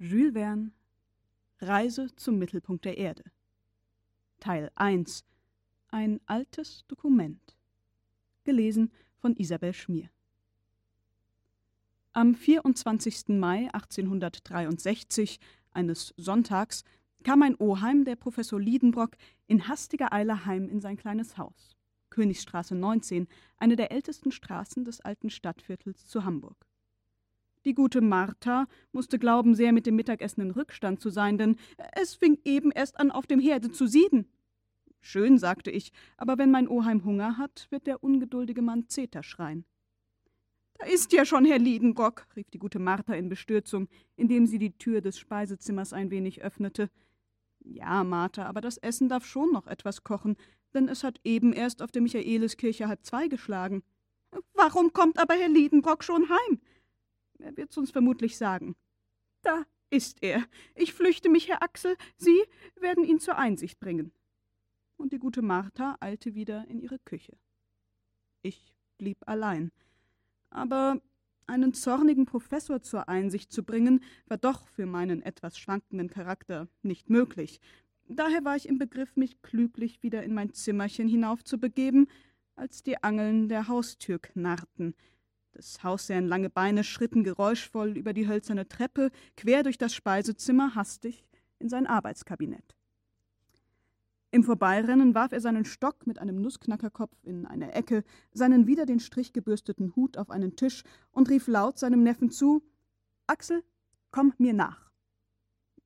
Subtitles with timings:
[0.00, 0.70] Jules Verne
[1.60, 3.24] Reise zum Mittelpunkt der Erde
[4.38, 5.24] Teil 1
[5.88, 7.56] Ein altes Dokument
[8.44, 10.08] Gelesen von Isabel Schmier
[12.12, 13.30] Am 24.
[13.30, 15.40] Mai 1863,
[15.72, 16.84] eines Sonntags,
[17.24, 19.16] kam ein Oheim, der Professor Liedenbrock,
[19.48, 21.76] in hastiger Eile heim in sein kleines Haus.
[22.10, 23.26] Königsstraße 19,
[23.56, 26.67] eine der ältesten Straßen des alten Stadtviertels zu Hamburg.
[27.68, 31.56] Die gute Martha musste glauben, sehr mit dem Mittagessen in Rückstand zu sein, denn
[32.00, 34.26] es fing eben erst an, auf dem Herde zu sieden.
[35.02, 39.66] Schön, sagte ich, aber wenn mein Oheim Hunger hat, wird der ungeduldige Mann Zeter schreien.
[40.78, 44.72] Da ist ja schon Herr Liedenbrock, rief die gute Martha in Bestürzung, indem sie die
[44.78, 46.88] Tür des Speisezimmers ein wenig öffnete.
[47.60, 50.38] Ja, Martha, aber das Essen darf schon noch etwas kochen,
[50.72, 53.82] denn es hat eben erst auf der Michaeliskirche halb zwei geschlagen.
[54.54, 56.60] Warum kommt aber Herr Liedenbrock schon heim?
[57.38, 58.76] Er wird's uns vermutlich sagen.
[59.42, 60.44] Da ist er.
[60.74, 61.96] Ich flüchte mich, Herr Axel.
[62.16, 62.38] Sie
[62.76, 64.12] werden ihn zur Einsicht bringen.
[64.96, 67.36] Und die gute Martha eilte wieder in ihre Küche.
[68.42, 69.70] Ich blieb allein.
[70.50, 71.00] Aber
[71.46, 77.08] einen zornigen Professor zur Einsicht zu bringen, war doch für meinen etwas schwankenden Charakter nicht
[77.08, 77.60] möglich.
[78.06, 82.08] Daher war ich im Begriff, mich klüglich wieder in mein Zimmerchen hinaufzubegeben,
[82.56, 84.94] als die Angeln der Haustür knarrten.
[85.56, 91.24] Des Hausherrn lange Beine schritten geräuschvoll über die hölzerne Treppe, quer durch das Speisezimmer, hastig
[91.58, 92.76] in sein Arbeitskabinett.
[94.30, 99.00] Im Vorbeirennen warf er seinen Stock mit einem Nussknackerkopf in eine Ecke, seinen wieder den
[99.00, 102.62] Strich gebürsteten Hut auf einen Tisch und rief laut seinem Neffen zu:
[103.26, 103.64] Axel,
[104.10, 104.90] komm mir nach.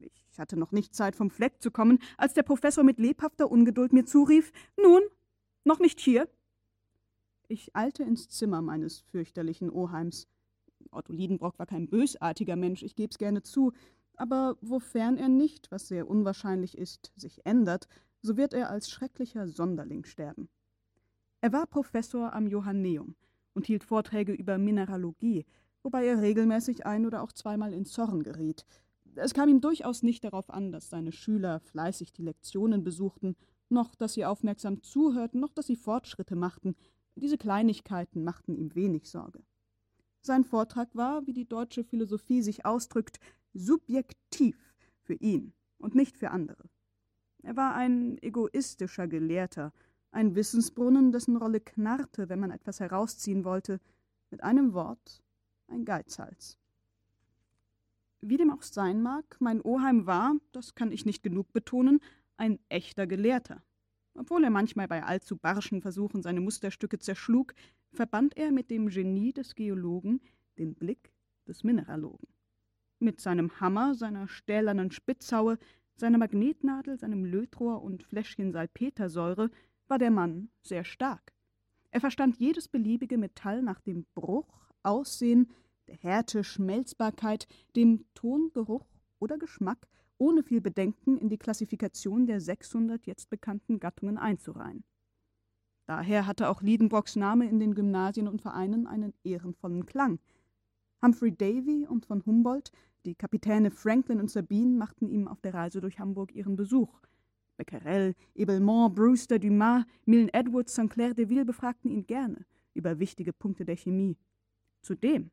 [0.00, 3.92] Ich hatte noch nicht Zeit, vom Fleck zu kommen, als der Professor mit lebhafter Ungeduld
[3.92, 5.02] mir zurief: Nun,
[5.64, 6.28] noch nicht hier?
[7.52, 10.26] Ich eilte ins Zimmer meines fürchterlichen Oheims.
[10.90, 13.74] Otto Liedenbrock war kein bösartiger Mensch, ich geb's gerne zu,
[14.16, 17.88] aber wofern er nicht, was sehr unwahrscheinlich ist, sich ändert,
[18.22, 20.48] so wird er als schrecklicher Sonderling sterben.
[21.42, 23.16] Er war Professor am Johanneum
[23.52, 25.44] und hielt Vorträge über Mineralogie,
[25.82, 28.64] wobei er regelmäßig ein oder auch zweimal in Zorn geriet.
[29.14, 33.36] Es kam ihm durchaus nicht darauf an, dass seine Schüler fleißig die Lektionen besuchten,
[33.68, 36.76] noch dass sie aufmerksam zuhörten, noch dass sie Fortschritte machten.
[37.14, 39.42] Diese Kleinigkeiten machten ihm wenig Sorge.
[40.20, 43.18] Sein Vortrag war, wie die deutsche Philosophie sich ausdrückt,
[43.54, 44.56] subjektiv
[45.02, 46.64] für ihn und nicht für andere.
[47.42, 49.72] Er war ein egoistischer Gelehrter,
[50.12, 53.80] ein Wissensbrunnen, dessen Rolle knarrte, wenn man etwas herausziehen wollte,
[54.30, 55.22] mit einem Wort
[55.66, 56.56] ein Geizhals.
[58.20, 62.00] Wie dem auch sein mag, mein Oheim war, das kann ich nicht genug betonen,
[62.36, 63.62] ein echter Gelehrter.
[64.14, 67.54] Obwohl er manchmal bei allzu barschen Versuchen seine Musterstücke zerschlug,
[67.92, 70.20] verband er mit dem Genie des Geologen
[70.58, 71.12] den Blick
[71.46, 72.28] des Mineralogen.
[72.98, 75.58] Mit seinem Hammer, seiner stählernen Spitzhaue,
[75.96, 79.50] seiner Magnetnadel, seinem Lötrohr und Fläschchen Salpetersäure
[79.88, 81.32] war der Mann sehr stark.
[81.90, 84.46] Er verstand jedes beliebige Metall nach dem Bruch,
[84.82, 85.50] Aussehen,
[85.88, 87.46] der Härte, Schmelzbarkeit,
[87.76, 88.86] dem Ton, Geruch
[89.18, 89.86] oder Geschmack
[90.22, 94.84] ohne viel Bedenken in die Klassifikation der 600 jetzt bekannten Gattungen einzureihen.
[95.86, 100.20] Daher hatte auch Liedenbrocks Name in den Gymnasien und Vereinen einen ehrenvollen Klang.
[101.04, 102.70] Humphrey Davy und von Humboldt
[103.04, 107.00] die Kapitäne Franklin und Sabine machten ihm auf der Reise durch Hamburg ihren Besuch.
[107.56, 110.88] Becquerel, Ebelmont, Brewster, Dumas, Milne Edwards, St.
[110.88, 114.16] Clair de Ville befragten ihn gerne über wichtige Punkte der Chemie.
[114.82, 115.32] Zudem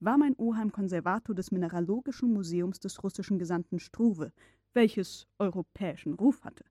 [0.00, 4.32] war mein Oheim Konservator des Mineralogischen Museums des russischen Gesandten Struve,
[4.72, 6.64] welches europäischen Ruf hatte.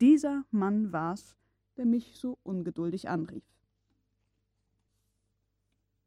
[0.00, 1.36] Dieser Mann war's,
[1.76, 3.44] der mich so ungeduldig anrief.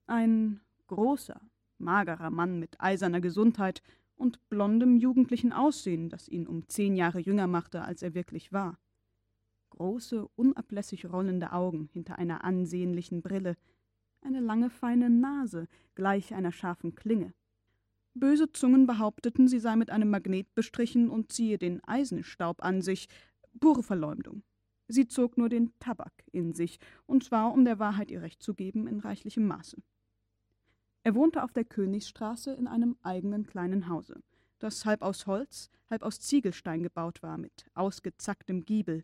[0.08, 1.40] Ein großer,
[1.78, 3.84] magerer Mann mit eiserner Gesundheit
[4.16, 8.80] und blondem jugendlichen Aussehen, das ihn um zehn Jahre jünger machte, als er wirklich war.
[9.72, 13.58] Große, unablässig rollende Augen hinter einer ansehnlichen Brille,
[14.26, 17.34] eine lange feine Nase gleich einer scharfen Klinge.
[18.16, 23.08] Böse Zungen behaupteten, sie sei mit einem Magnet bestrichen und ziehe den Eisenstaub an sich,
[23.60, 24.44] pure Verleumdung.
[24.88, 26.78] Sie zog nur den Tabak in sich,
[27.08, 29.82] und zwar, um der Wahrheit ihr Recht zu geben, in reichlichem Maße.
[31.04, 34.22] Er wohnte auf der Königsstraße in einem eigenen kleinen Hause,
[34.60, 39.04] das halb aus Holz, halb aus Ziegelstein gebaut war, mit ausgezacktem Giebel.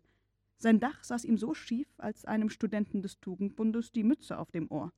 [0.56, 4.70] Sein Dach saß ihm so schief, als einem Studenten des Tugendbundes die Mütze auf dem
[4.70, 4.92] Ohr.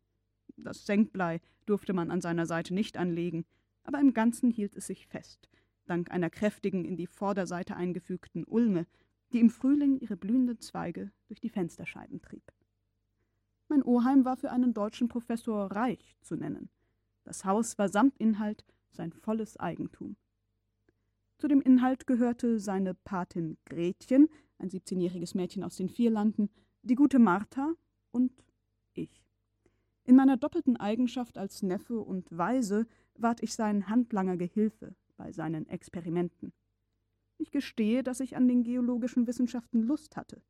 [0.64, 3.44] Das Senkblei durfte man an seiner Seite nicht anlegen,
[3.84, 5.48] aber im Ganzen hielt es sich fest,
[5.86, 8.86] dank einer kräftigen, in die Vorderseite eingefügten Ulme,
[9.32, 12.52] die im Frühling ihre blühenden Zweige durch die Fensterscheiben trieb.
[13.68, 16.68] Mein Oheim war für einen deutschen Professor reich zu nennen.
[17.24, 20.16] Das Haus war samt Inhalt sein volles Eigentum.
[21.38, 24.28] Zu dem Inhalt gehörte seine Patin Gretchen,
[24.58, 26.50] ein 17-jähriges Mädchen aus den Vierlanden,
[26.82, 27.72] die gute Martha
[28.10, 28.32] und
[28.94, 29.24] ich.
[30.04, 35.68] In meiner doppelten Eigenschaft als Neffe und Weise ward ich sein handlanger Gehilfe bei seinen
[35.68, 36.52] Experimenten.
[37.38, 40.42] Ich gestehe, dass ich an den geologischen Wissenschaften Lust hatte.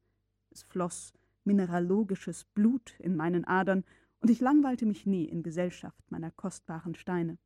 [0.51, 1.13] Es floss
[1.45, 3.85] mineralogisches Blut in meinen Adern,
[4.21, 7.39] und ich langweilte mich nie in Gesellschaft meiner kostbaren Steine.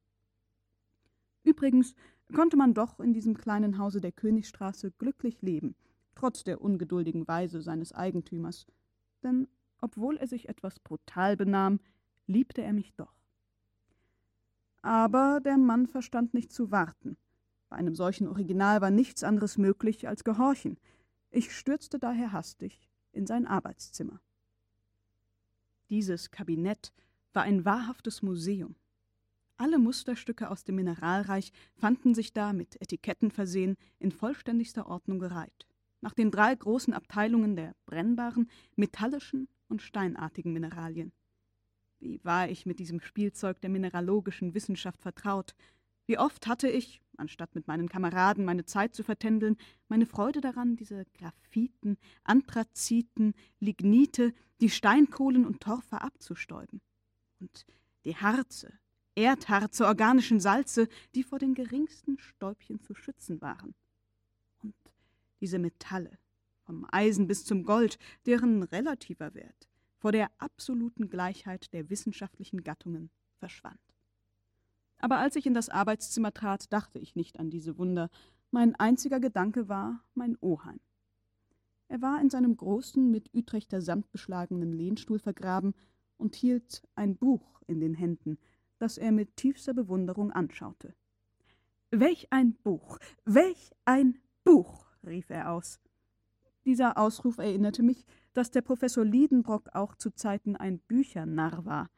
[1.42, 1.94] Übrigens
[2.34, 5.74] konnte man doch in diesem kleinen Hause der Königstraße glücklich leben,
[6.14, 8.66] trotz der ungeduldigen Weise seines Eigentümers,
[9.22, 9.48] denn
[9.80, 11.80] obwohl er sich etwas brutal benahm,
[12.26, 13.14] liebte er mich doch.
[14.82, 17.16] Aber der Mann verstand nicht zu warten.
[17.68, 20.78] Bei einem solchen Original war nichts anderes möglich als gehorchen.
[21.30, 24.20] Ich stürzte daher hastig in sein Arbeitszimmer.
[25.90, 26.92] Dieses Kabinett
[27.32, 28.76] war ein wahrhaftes Museum.
[29.56, 35.66] Alle Musterstücke aus dem Mineralreich fanden sich da mit Etiketten versehen, in vollständigster Ordnung gereiht,
[36.00, 41.12] nach den drei großen Abteilungen der brennbaren, metallischen und steinartigen Mineralien.
[41.98, 45.54] Wie war ich mit diesem Spielzeug der mineralogischen Wissenschaft vertraut?
[46.06, 49.56] Wie oft hatte ich, anstatt mit meinen Kameraden meine Zeit zu vertändeln,
[49.88, 56.80] meine Freude daran, diese Graphiten, Anthraziten, Lignite, die Steinkohlen und Torfer abzustäuben.
[57.40, 57.66] Und
[58.04, 58.72] die Harze,
[59.14, 63.74] Erdharze, organischen Salze, die vor den geringsten Stäubchen zu schützen waren.
[64.62, 64.74] Und
[65.40, 66.18] diese Metalle,
[66.64, 69.65] vom Eisen bis zum Gold, deren relativer Wert
[69.98, 73.80] vor der absoluten Gleichheit der wissenschaftlichen Gattungen verschwand.
[74.98, 78.10] Aber als ich in das Arbeitszimmer trat, dachte ich nicht an diese Wunder.
[78.50, 80.80] Mein einziger Gedanke war mein Oheim.
[81.88, 85.74] Er war in seinem großen, mit Utrechter Samt beschlagenen Lehnstuhl vergraben
[86.16, 88.38] und hielt ein Buch in den Händen,
[88.78, 90.94] das er mit tiefster Bewunderung anschaute.
[91.90, 95.78] Welch ein Buch, welch ein Buch, rief er aus.
[96.66, 101.88] Dieser Ausruf erinnerte mich, dass der Professor Liedenbrock auch zu Zeiten ein Büchernarr war.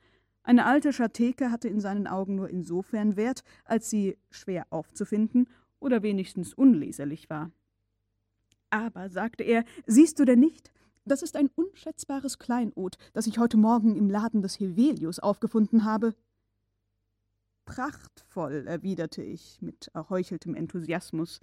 [0.43, 5.49] Eine alte Schateke hatte in seinen Augen nur insofern Wert, als sie schwer aufzufinden
[5.81, 7.51] oder wenigstens unleserlich war.
[8.69, 10.71] Aber, sagte er, siehst du denn nicht?
[11.07, 16.15] Das ist ein unschätzbares Kleinod, das ich heute Morgen im Laden des Hevelius aufgefunden habe.
[17.65, 21.41] Prachtvoll, erwiderte ich mit erheucheltem Enthusiasmus.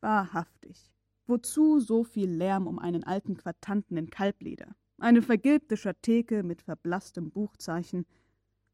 [0.00, 0.93] Wahrhaftig.
[1.26, 4.76] Wozu so viel Lärm um einen alten Quartanten in Kalbleder?
[4.98, 8.04] Eine vergilbte Schateke mit verblasstem Buchzeichen.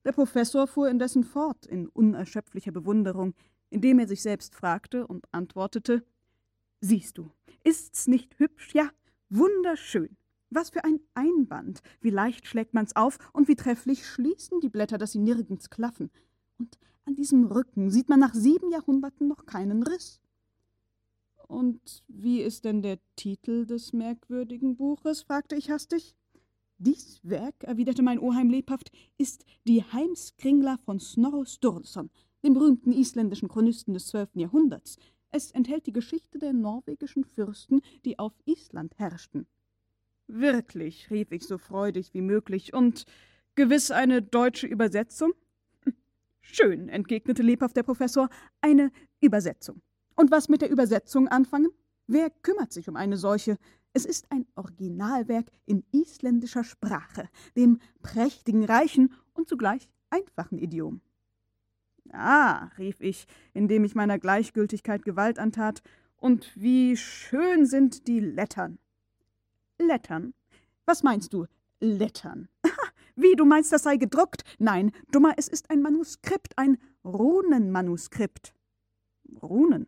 [0.05, 3.35] Der Professor fuhr indessen fort in unerschöpflicher Bewunderung,
[3.70, 6.05] indem er sich selbst fragte und antwortete
[6.81, 7.31] Siehst du,
[7.62, 8.91] ist's nicht hübsch, ja,
[9.29, 10.17] wunderschön.
[10.49, 11.81] Was für ein Einband!
[12.00, 16.11] Wie leicht schlägt man's auf und wie trefflich schließen die Blätter, dass sie nirgends klaffen.
[16.58, 20.20] Und an diesem Rücken sieht man nach sieben Jahrhunderten noch keinen Riss.
[21.50, 25.23] Und wie ist denn der Titel des merkwürdigen Buches?
[25.23, 26.14] fragte ich hastig.
[26.79, 32.08] Dies Werk, erwiderte mein Oheim lebhaft, ist die Heimskringla von Snorro Sturluson,
[32.44, 34.97] dem berühmten isländischen Chronisten des zwölften Jahrhunderts.
[35.32, 39.49] Es enthält die Geschichte der norwegischen Fürsten, die auf Island herrschten.
[40.29, 43.06] Wirklich, rief ich so freudig wie möglich, und
[43.56, 45.32] gewiss eine deutsche Übersetzung?
[46.43, 48.29] Schön, entgegnete lebhaft der Professor,
[48.61, 49.82] eine Übersetzung.
[50.21, 51.71] Und was mit der Übersetzung anfangen?
[52.07, 53.57] Wer kümmert sich um eine solche?
[53.95, 61.00] Es ist ein Originalwerk in isländischer Sprache, dem prächtigen, reichen und zugleich einfachen Idiom.
[62.12, 65.81] Ah, rief ich, indem ich meiner Gleichgültigkeit Gewalt antat,
[66.19, 68.79] und wie schön sind die Lettern.
[69.79, 70.35] Lettern?
[70.85, 71.47] Was meinst du?
[71.81, 72.50] Lettern.
[73.17, 74.45] Wie, du meinst, das sei gedruckt?
[74.59, 78.53] Nein, dummer, es ist ein Manuskript, ein Runenmanuskript.
[79.43, 79.87] Runen?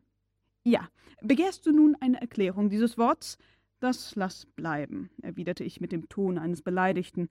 [0.65, 0.89] Ja.
[1.21, 3.39] Begehrst du nun eine Erklärung dieses Worts?
[3.81, 7.29] Das lass bleiben, erwiderte ich mit dem Ton eines Beleidigten.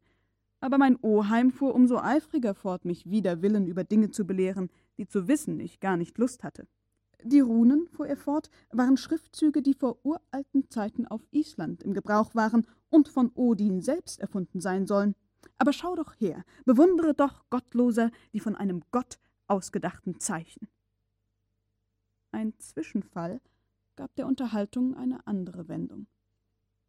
[0.60, 5.08] Aber mein Oheim fuhr umso eifriger fort, mich wider Willen über Dinge zu belehren, die
[5.08, 6.68] zu wissen ich gar nicht Lust hatte.
[7.24, 12.36] Die Runen, fuhr er fort, waren Schriftzüge, die vor uralten Zeiten auf Island im Gebrauch
[12.36, 15.16] waren und von Odin selbst erfunden sein sollen.
[15.58, 20.68] Aber schau doch her, bewundere doch, Gottloser, die von einem Gott ausgedachten Zeichen.
[22.32, 23.42] Ein Zwischenfall
[23.96, 26.08] gab der Unterhaltung eine andere Wendung.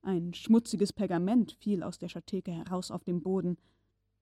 [0.02, 3.58] Ein schmutziges Pergament fiel aus der Schateke heraus auf den Boden.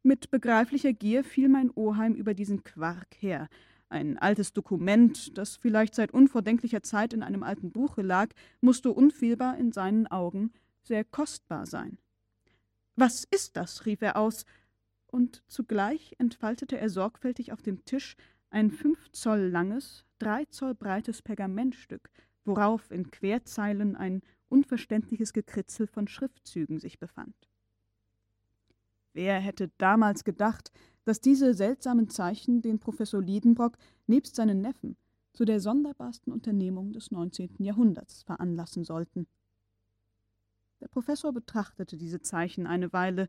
[0.03, 3.49] Mit begreiflicher Gier fiel mein Oheim über diesen Quark her,
[3.91, 8.29] ein altes Dokument, das vielleicht seit unvordenklicher Zeit in einem alten Buche lag,
[8.61, 11.99] musste unfehlbar in seinen Augen sehr kostbar sein.
[12.95, 13.87] Was ist das?
[13.87, 14.45] rief er aus,
[15.09, 18.17] und zugleich entfaltete er sorgfältig auf dem Tisch
[18.51, 22.11] Ein fünf Zoll langes, drei Zoll breites Pergamentstück,
[22.45, 27.35] worauf in Querzeilen ein unverständliches Gekritzel von Schriftzügen sich befand.
[29.13, 30.73] Wer hätte damals gedacht,
[31.05, 33.77] dass diese seltsamen Zeichen den Professor Liedenbrock
[34.07, 34.97] nebst seinen Neffen
[35.33, 37.57] zu der sonderbarsten Unternehmung des 19.
[37.59, 39.27] Jahrhunderts veranlassen sollten.
[40.81, 43.29] Der Professor betrachtete diese Zeichen eine Weile,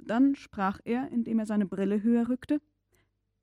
[0.00, 2.60] dann sprach er, indem er seine Brille höher rückte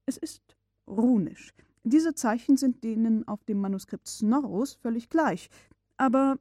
[0.05, 0.56] Es ist
[0.87, 1.53] runisch.
[1.83, 5.49] Diese Zeichen sind denen auf dem Manuskript Snorros völlig gleich.
[5.97, 6.37] Aber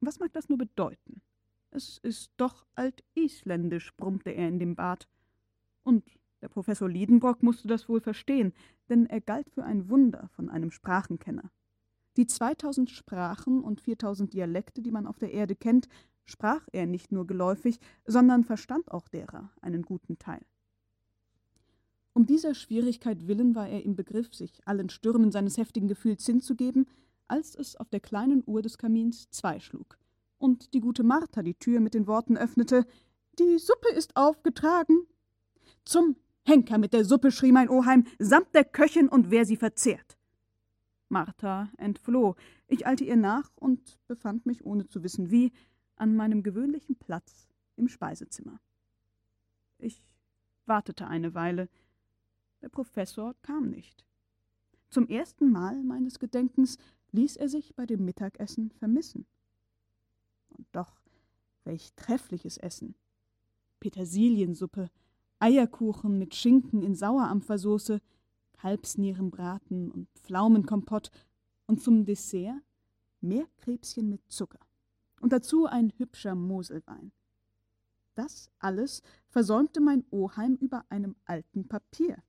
[0.00, 1.22] was mag das nur bedeuten?
[1.70, 5.08] Es ist doch altisländisch, brummte er in dem Bart.
[5.84, 6.04] Und
[6.40, 8.52] der Professor Liedenbrock musste das wohl verstehen,
[8.88, 11.50] denn er galt für ein Wunder von einem Sprachenkenner.
[12.16, 15.88] Die 2000 Sprachen und 4000 Dialekte, die man auf der Erde kennt,
[16.24, 20.44] sprach er nicht nur geläufig, sondern verstand auch derer einen guten Teil.
[22.12, 26.86] Um dieser Schwierigkeit willen war er im Begriff, sich allen Stürmen seines heftigen Gefühls hinzugeben,
[27.28, 30.00] als es auf der kleinen Uhr des Kamins zwei schlug
[30.40, 32.86] und die gute Martha die Tür mit den Worten öffnete:
[33.38, 35.06] Die Suppe ist aufgetragen.
[35.84, 40.18] Zum Henker mit der Suppe, schrie mein Oheim, samt der Köchin und wer sie verzehrt.
[41.08, 42.34] Martha entfloh.
[42.66, 45.52] Ich eilte ihr nach und befand mich, ohne zu wissen wie,
[45.96, 48.60] an meinem gewöhnlichen Platz im Speisezimmer.
[49.78, 50.02] Ich
[50.66, 51.68] wartete eine Weile.
[52.62, 54.04] Der Professor kam nicht.
[54.90, 56.78] Zum ersten Mal meines Gedenkens
[57.12, 59.26] ließ er sich bei dem Mittagessen vermissen.
[60.50, 61.00] Und doch,
[61.64, 62.94] welch treffliches Essen!
[63.78, 64.90] Petersiliensuppe,
[65.38, 68.00] Eierkuchen mit Schinken in Sauerampfersoße,
[68.52, 71.10] Kalbsnierenbraten und Pflaumenkompott
[71.66, 72.60] und zum Dessert
[73.22, 74.60] Meerkrebschen mit Zucker
[75.20, 77.12] und dazu ein hübscher Moselwein.
[78.14, 82.22] Das alles versäumte mein Oheim über einem alten Papier.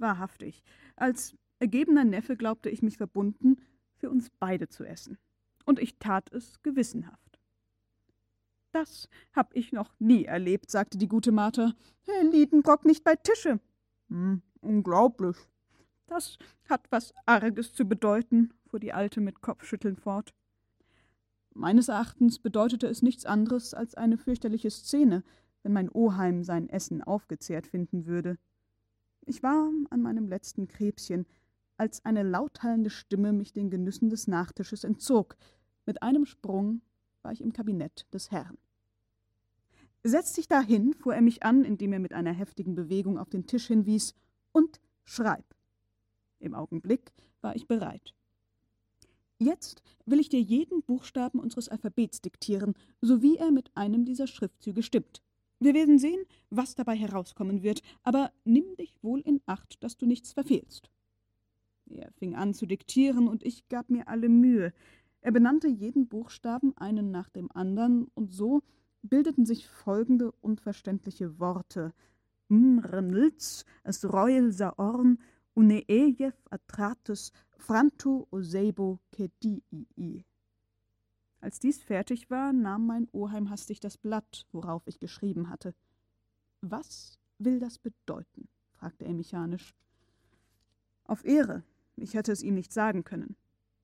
[0.00, 0.62] Wahrhaftig,
[0.96, 3.56] als ergebener Neffe glaubte ich mich verbunden,
[3.96, 5.18] für uns beide zu essen.
[5.66, 7.38] Und ich tat es gewissenhaft.
[8.72, 11.74] Das hab ich noch nie erlebt, sagte die gute Martha.
[12.06, 13.60] Herr Liedenbrock nicht bei Tische.
[14.08, 15.36] Hm, unglaublich.
[16.06, 16.38] Das
[16.68, 20.34] hat was Arges zu bedeuten, fuhr die Alte mit Kopfschütteln fort.
[21.52, 25.24] Meines Erachtens bedeutete es nichts anderes als eine fürchterliche Szene,
[25.62, 28.38] wenn mein Oheim sein Essen aufgezehrt finden würde.
[29.26, 31.26] Ich war an meinem letzten Krebschen,
[31.76, 35.36] als eine lauthallende Stimme mich den Genüssen des Nachtisches entzog.
[35.86, 36.82] Mit einem Sprung
[37.22, 38.58] war ich im Kabinett des Herrn.
[40.02, 43.46] Setz dich dahin, fuhr er mich an, indem er mit einer heftigen Bewegung auf den
[43.46, 44.14] Tisch hinwies,
[44.52, 45.44] und schreib.
[46.38, 48.14] Im Augenblick war ich bereit.
[49.38, 54.26] Jetzt will ich dir jeden Buchstaben unseres Alphabets diktieren, so wie er mit einem dieser
[54.26, 55.22] Schriftzüge stimmt.
[55.62, 60.06] Wir werden sehen, was dabei herauskommen wird, aber nimm dich wohl in Acht, dass du
[60.06, 60.90] nichts verfehlst.
[61.90, 64.72] Er fing an zu diktieren, und ich gab mir alle Mühe.
[65.20, 68.62] Er benannte jeden Buchstaben einen nach dem anderen, und so
[69.02, 71.92] bildeten sich folgende unverständliche Worte
[72.48, 75.18] Mrnlz, es Royal Saorn,
[75.54, 80.24] Uneejev Atratus, Frantu Osebo Kedii.
[81.40, 85.74] Als dies fertig war, nahm mein Oheim hastig das Blatt, worauf ich geschrieben hatte.
[86.60, 88.48] Was will das bedeuten?
[88.72, 89.74] fragte er mechanisch.
[91.04, 91.62] Auf Ehre,
[91.96, 93.36] ich hätte es ihm nicht sagen können.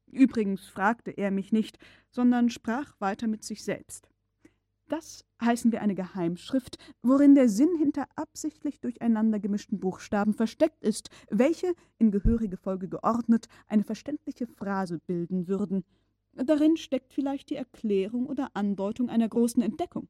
[0.07, 1.79] Übrigens fragte er mich nicht,
[2.11, 4.09] sondern sprach weiter mit sich selbst.
[4.89, 11.11] Das heißen wir eine Geheimschrift, worin der Sinn hinter absichtlich durcheinander gemischten Buchstaben versteckt ist,
[11.29, 15.85] welche, in gehörige Folge geordnet, eine verständliche Phrase bilden würden.
[16.37, 20.09] Darin steckt vielleicht die Erklärung oder Andeutung einer großen Entdeckung.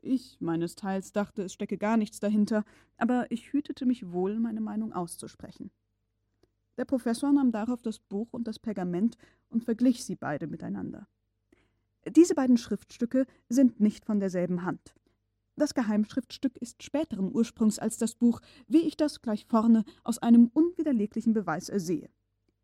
[0.00, 2.64] Ich meines Teils dachte, es stecke gar nichts dahinter,
[2.96, 5.70] aber ich hütete mich wohl, meine Meinung auszusprechen.
[6.78, 9.18] Der Professor nahm darauf das Buch und das Pergament
[9.50, 11.06] und verglich sie beide miteinander.
[12.08, 14.94] Diese beiden Schriftstücke sind nicht von derselben Hand.
[15.56, 20.50] Das Geheimschriftstück ist späteren Ursprungs als das Buch, wie ich das gleich vorne aus einem
[20.54, 22.08] unwiderleglichen Beweis ersehe.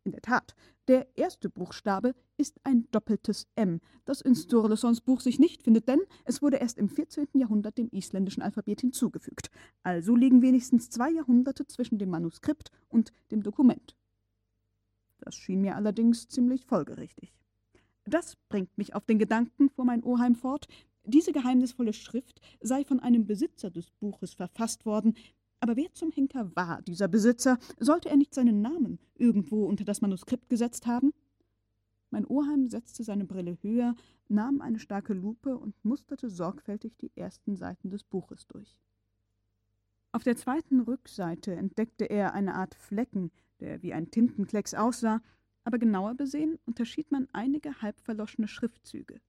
[0.03, 0.55] In der Tat,
[0.87, 5.99] der erste Buchstabe ist ein doppeltes M, das in Sturlesons Buch sich nicht findet, denn
[6.25, 7.27] es wurde erst im 14.
[7.33, 9.49] Jahrhundert dem isländischen Alphabet hinzugefügt.
[9.83, 13.95] Also liegen wenigstens zwei Jahrhunderte zwischen dem Manuskript und dem Dokument.
[15.19, 17.33] Das schien mir allerdings ziemlich folgerichtig.
[18.05, 20.67] Das bringt mich auf den Gedanken, fuhr mein Oheim fort,
[21.05, 25.15] diese geheimnisvolle Schrift sei von einem Besitzer des Buches verfasst worden,
[25.61, 27.57] aber wer zum Henker war dieser Besitzer?
[27.79, 31.13] Sollte er nicht seinen Namen irgendwo unter das Manuskript gesetzt haben?
[32.11, 33.95] Mein Oheim setzte seine Brille höher,
[34.29, 38.79] nahm eine starke Lupe und musterte sorgfältig die ersten Seiten des Buches durch.
[40.11, 45.21] Auf der zweiten Rückseite entdeckte er eine Art Flecken, der wie ein Tintenklecks aussah,
[45.65, 49.21] aber genauer besehen unterschied man einige halbverloschene Schriftzüge.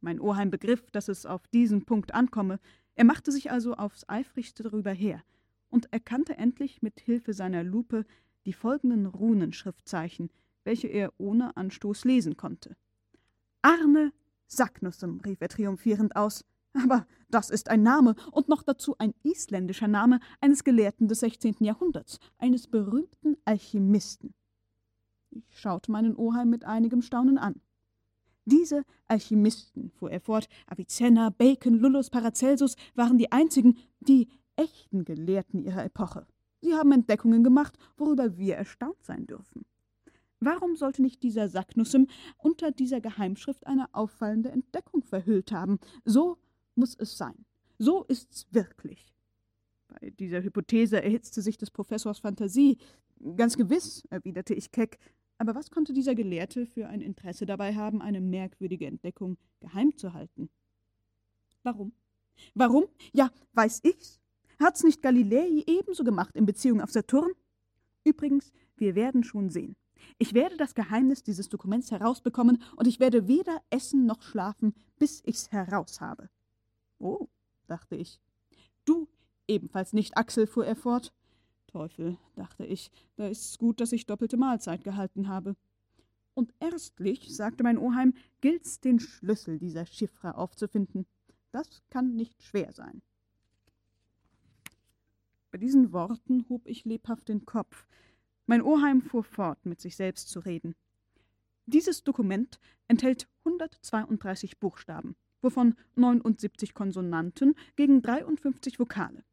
[0.00, 2.60] Mein Oheim begriff, dass es auf diesen Punkt ankomme,
[2.94, 5.22] er machte sich also aufs eifrigste darüber her
[5.70, 8.04] und erkannte endlich mit Hilfe seiner Lupe
[8.44, 10.30] die folgenden Runenschriftzeichen,
[10.64, 12.76] welche er ohne Anstoß lesen konnte.
[13.62, 14.12] Arne
[14.46, 16.44] Saknussem, rief er triumphierend aus.
[16.72, 21.56] Aber das ist ein Name und noch dazu ein isländischer Name eines Gelehrten des 16.
[21.60, 24.34] Jahrhunderts, eines berühmten Alchemisten.
[25.30, 27.60] Ich schaute meinen Oheim mit einigem Staunen an.
[28.44, 34.28] Diese Alchemisten, fuhr er fort, Avicenna, Bacon, Lullus, Paracelsus, waren die einzigen, die
[34.60, 36.26] echten Gelehrten ihrer Epoche.
[36.60, 39.64] Sie haben Entdeckungen gemacht, worüber wir erstaunt sein dürfen.
[40.38, 45.78] Warum sollte nicht dieser Saknussem unter dieser Geheimschrift eine auffallende Entdeckung verhüllt haben?
[46.04, 46.38] So
[46.74, 47.46] muss es sein.
[47.78, 49.14] So ist's wirklich.
[49.88, 52.76] Bei dieser Hypothese erhitzte sich des Professors Fantasie.
[53.36, 54.98] Ganz gewiss, erwiderte ich keck,
[55.38, 60.12] aber was konnte dieser Gelehrte für ein Interesse dabei haben, eine merkwürdige Entdeckung geheim zu
[60.12, 60.50] halten?
[61.62, 61.92] Warum?
[62.54, 62.84] Warum?
[63.14, 64.19] Ja, weiß ich's.
[64.60, 67.32] Hat's nicht Galilei ebenso gemacht in Beziehung auf Saturn?
[68.04, 69.74] Übrigens, wir werden schon sehen.
[70.18, 75.22] Ich werde das Geheimnis dieses Dokuments herausbekommen und ich werde weder essen noch schlafen, bis
[75.24, 76.28] ich's heraus habe.
[76.98, 77.28] Oh,
[77.68, 78.20] dachte ich.
[78.84, 79.08] Du
[79.48, 81.12] ebenfalls nicht, Axel, fuhr er fort.
[81.66, 85.56] Teufel, dachte ich, da ist's gut, dass ich doppelte Mahlzeit gehalten habe.
[86.34, 91.06] Und erstlich, sagte mein Oheim, gilt's, den Schlüssel dieser Chiffre aufzufinden.
[91.50, 93.02] Das kann nicht schwer sein.
[95.50, 97.86] Bei diesen Worten hob ich lebhaft den Kopf.
[98.46, 100.74] Mein Oheim fuhr fort, mit sich selbst zu reden.
[101.66, 109.24] Dieses Dokument enthält 132 Buchstaben, wovon 79 Konsonanten gegen 53 Vokale.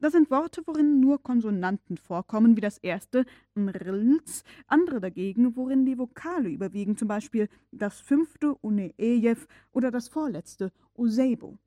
[0.00, 5.98] Das sind Worte, worin nur Konsonanten vorkommen, wie das erste Nrlz, andere dagegen, worin die
[5.98, 11.58] Vokale überwiegen, zum Beispiel das fünfte Uneejew oder das vorletzte Useibo.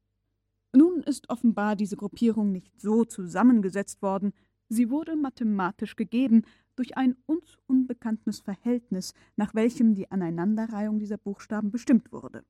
[0.76, 4.34] Nun ist offenbar diese Gruppierung nicht so zusammengesetzt worden,
[4.70, 6.44] sie wurde mathematisch gegeben
[6.76, 12.44] durch ein uns unbekanntes Verhältnis, nach welchem die Aneinanderreihung dieser Buchstaben bestimmt wurde.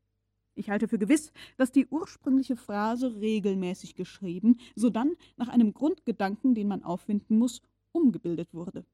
[0.56, 6.68] Ich halte für gewiss, dass die ursprüngliche Phrase regelmäßig geschrieben, sodann nach einem Grundgedanken, den
[6.68, 8.86] man auffinden muss, umgebildet wurde.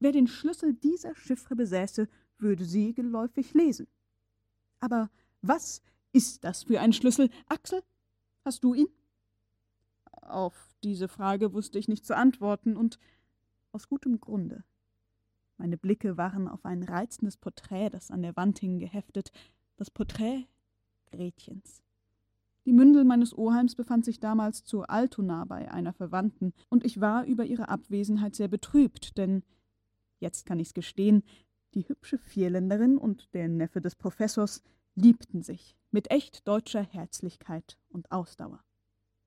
[0.00, 2.08] Wer den Schlüssel dieser Chiffre besäße,
[2.38, 3.86] würde sie geläufig lesen.
[4.80, 5.08] Aber
[5.40, 5.80] was
[6.12, 7.30] ist das für ein Schlüssel?
[7.48, 7.82] Axel,
[8.46, 8.88] hast du ihn?
[10.22, 12.98] Auf diese Frage wusste ich nicht zu antworten, und
[13.72, 14.64] aus gutem Grunde.
[15.58, 19.32] Meine Blicke waren auf ein reizendes Porträt, das an der Wand hing, geheftet,
[19.76, 20.46] das Porträt
[21.10, 21.82] Gretchens.
[22.64, 27.24] Die Mündel meines Oheims befand sich damals zu Altona bei einer Verwandten, und ich war
[27.24, 29.44] über ihre Abwesenheit sehr betrübt, denn,
[30.18, 31.22] jetzt kann ich's gestehen,
[31.74, 34.62] die hübsche Vierländerin und der Neffe des Professors
[34.96, 38.64] liebten sich mit echt deutscher Herzlichkeit und Ausdauer.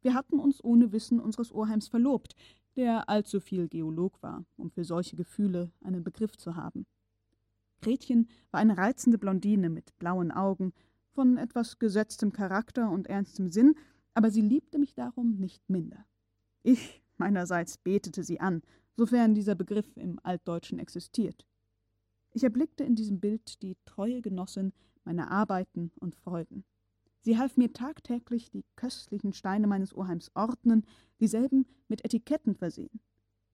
[0.02, 2.36] Wir hatten uns ohne Wissen unseres Oheims verlobt,
[2.76, 6.86] der allzu viel Geolog war, um für solche Gefühle einen Begriff zu haben.
[7.82, 10.74] Gretchen war eine reizende Blondine mit blauen Augen,
[11.12, 13.76] von etwas gesetztem Charakter und ernstem Sinn,
[14.14, 16.06] aber sie liebte mich darum nicht minder.
[16.64, 18.62] Ich meinerseits betete sie an,
[18.96, 21.46] sofern dieser Begriff im Altdeutschen existiert.
[22.32, 24.72] Ich erblickte in diesem Bild die treue Genossin
[25.04, 26.64] meiner Arbeiten und Freuden.
[27.22, 30.86] Sie half mir tagtäglich die köstlichen Steine meines Oheims ordnen,
[31.20, 33.02] dieselben mit Etiketten versehen.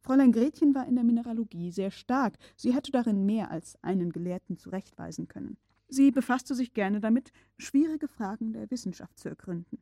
[0.01, 4.57] Fräulein Gretchen war in der Mineralogie sehr stark, sie hätte darin mehr als einen Gelehrten
[4.57, 5.57] zurechtweisen können.
[5.87, 9.79] Sie befasste sich gerne damit, schwierige Fragen der Wissenschaft zu ergründen.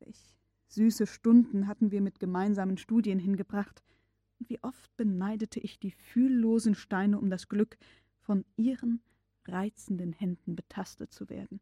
[0.00, 0.36] Welch
[0.68, 3.82] süße Stunden hatten wir mit gemeinsamen Studien hingebracht,
[4.38, 7.76] und wie oft beneidete ich die fühllosen Steine um das Glück,
[8.18, 9.00] von ihren
[9.46, 11.60] reizenden Händen betastet zu werden.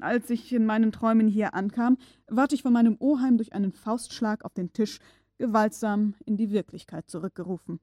[0.00, 4.44] Als ich in meinen Träumen hier ankam, ward ich von meinem Oheim durch einen Faustschlag
[4.44, 5.00] auf den Tisch
[5.38, 7.80] gewaltsam in die Wirklichkeit zurückgerufen.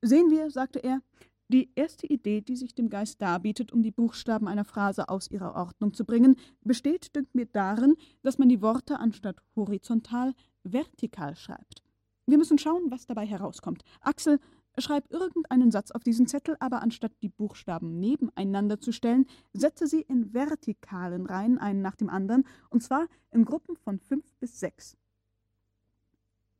[0.00, 1.02] Sehen wir, sagte er,
[1.48, 5.54] die erste Idee, die sich dem Geist darbietet, um die Buchstaben einer Phrase aus ihrer
[5.54, 11.82] Ordnung zu bringen, besteht, dünkt mir, darin, dass man die Worte anstatt horizontal vertikal schreibt.
[12.26, 13.82] Wir müssen schauen, was dabei herauskommt.
[14.02, 14.38] Axel,
[14.80, 20.02] Schreib irgendeinen Satz auf diesen Zettel, aber anstatt die Buchstaben nebeneinander zu stellen, setze sie
[20.02, 24.96] in vertikalen Reihen einen nach dem anderen, und zwar in Gruppen von fünf bis sechs.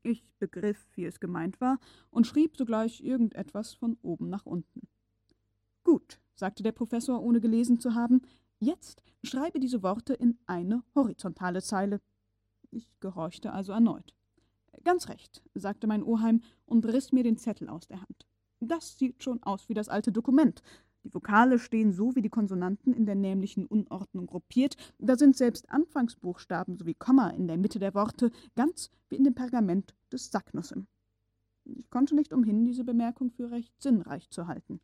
[0.02, 1.78] Ich begriff, wie es gemeint war,
[2.10, 4.88] und schrieb sogleich irgendetwas von oben nach unten.
[5.84, 8.22] Gut, sagte der Professor, ohne gelesen zu haben,
[8.58, 12.00] jetzt schreibe diese Worte in eine horizontale Zeile.
[12.70, 14.14] Ich gehorchte also erneut.
[14.84, 18.26] Ganz recht, sagte mein Oheim und riss mir den Zettel aus der Hand.
[18.60, 20.62] Das sieht schon aus wie das alte Dokument.
[21.04, 25.70] Die Vokale stehen so wie die Konsonanten in der nämlichen Unordnung gruppiert, da sind selbst
[25.70, 30.86] Anfangsbuchstaben sowie Komma in der Mitte der Worte, ganz wie in dem Pergament des Sacknussem.
[31.64, 34.80] Ich konnte nicht umhin, diese Bemerkung für recht sinnreich zu halten.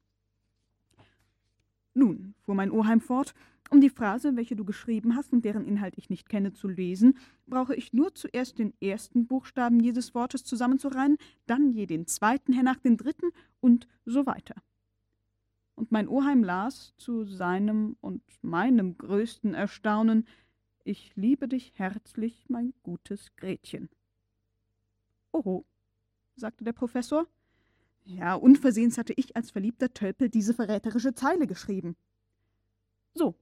[1.94, 3.34] Nun, fuhr mein Oheim fort,
[3.70, 7.16] um die Phrase, welche du geschrieben hast und deren Inhalt ich nicht kenne, zu lesen,
[7.46, 12.78] brauche ich nur zuerst den ersten Buchstaben jedes Wortes zusammenzureihen, dann je den zweiten hernach
[12.78, 13.30] den dritten
[13.60, 14.56] und so weiter.
[15.76, 20.26] Und mein Oheim las zu seinem und meinem größten Erstaunen
[20.84, 23.88] Ich liebe dich herzlich, mein gutes Gretchen.
[25.32, 25.64] Oho,
[26.36, 27.26] sagte der Professor.
[28.04, 31.96] Ja, unversehens hatte ich als verliebter Tölpel diese verräterische Zeile geschrieben.
[33.14, 33.34] So,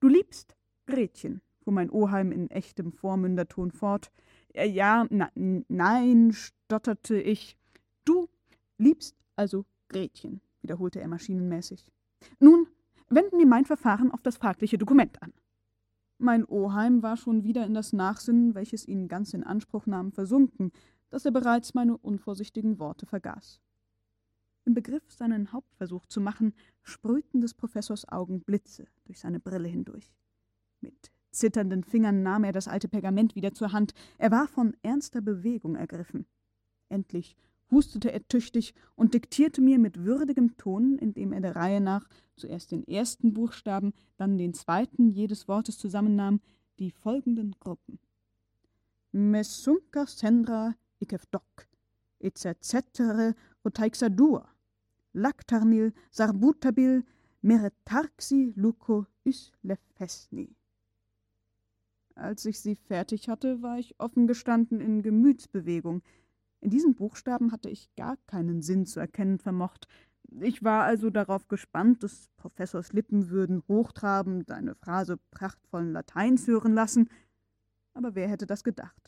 [0.00, 4.10] du liebst Gretchen, fuhr mein Oheim in echtem Vormünderton fort.
[4.54, 7.56] Ja, na, nein, stotterte ich.
[8.04, 8.28] Du
[8.78, 11.92] liebst also Gretchen, wiederholte er maschinenmäßig.
[12.40, 12.66] Nun,
[13.08, 15.32] wenden wir mein Verfahren auf das fragliche Dokument an.
[16.18, 20.72] Mein Oheim war schon wieder in das Nachsinnen, welches ihn ganz in Anspruch nahm, versunken,
[21.10, 23.60] dass er bereits meine unvorsichtigen Worte vergaß.
[24.68, 26.52] Im Begriff, seinen Hauptversuch zu machen,
[26.82, 30.12] sprühten des Professors Augen Blitze durch seine Brille hindurch.
[30.82, 33.94] Mit zitternden Fingern nahm er das alte Pergament wieder zur Hand.
[34.18, 36.26] Er war von ernster Bewegung ergriffen.
[36.90, 37.34] Endlich
[37.70, 42.70] hustete er tüchtig und diktierte mir mit würdigem Ton, indem er der Reihe nach zuerst
[42.70, 46.42] den ersten Buchstaben, dann den zweiten jedes Wortes zusammennahm,
[46.78, 47.98] die folgenden Gruppen.
[49.12, 51.66] Messunka sendra ikevdok,
[52.18, 53.34] etc.
[53.64, 54.46] rotaixadur,
[55.18, 57.04] lactarnil sarbutabil
[57.42, 60.54] meretarxi luco islefesni.
[62.14, 66.02] Als ich sie fertig hatte, war ich offen gestanden in Gemütsbewegung.
[66.60, 69.86] In diesen Buchstaben hatte ich gar keinen Sinn zu erkennen vermocht.
[70.40, 76.74] Ich war also darauf gespannt, des Professors Lippen würden hochtrabend eine Phrase prachtvollen Lateins hören
[76.74, 77.08] lassen.
[77.94, 79.07] Aber wer hätte das gedacht?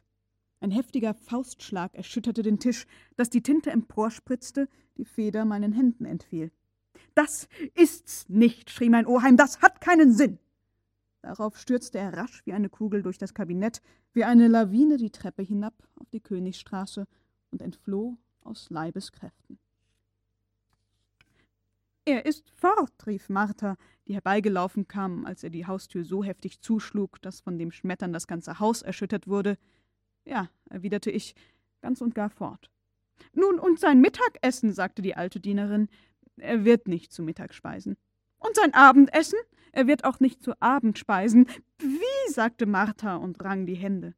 [0.61, 4.69] Ein heftiger Faustschlag erschütterte den Tisch, dass die Tinte emporspritzte,
[4.99, 6.53] die Feder meinen Händen entfiel.
[7.15, 10.39] Das ist's nicht, schrie mein Oheim, das hat keinen Sinn.
[11.23, 15.43] Darauf stürzte er rasch wie eine Kugel durch das Kabinett, wie eine Lawine die Treppe
[15.43, 17.07] hinab auf die Königsstraße
[17.51, 19.59] und entfloh aus Leibeskräften.
[22.07, 23.77] Er ist fort, rief Martha,
[24.09, 28.27] die herbeigelaufen kam, als er die Haustür so heftig zuschlug, dass von dem Schmettern das
[28.27, 29.59] ganze Haus erschüttert wurde.
[30.31, 31.35] Ja, erwiderte ich,
[31.81, 32.71] ganz und gar fort.
[33.33, 35.89] Nun, und sein Mittagessen, sagte die alte Dienerin.
[36.37, 37.97] Er wird nicht zu Mittag speisen.
[38.39, 39.41] Und sein Abendessen?
[39.73, 41.49] Er wird auch nicht zu Abend speisen.
[41.79, 42.33] Wie?
[42.33, 44.15] sagte Martha und rang die Hände.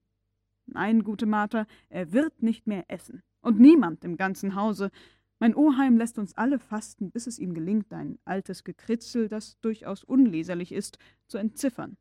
[0.67, 3.23] Nein, gute Martha, er wird nicht mehr essen.
[3.41, 4.91] Und niemand im ganzen Hause.
[5.39, 10.05] Mein Oheim lässt uns alle fasten, bis es ihm gelingt, ein altes Gekritzel, das durchaus
[10.05, 11.97] unleserlich ist, zu entziffern.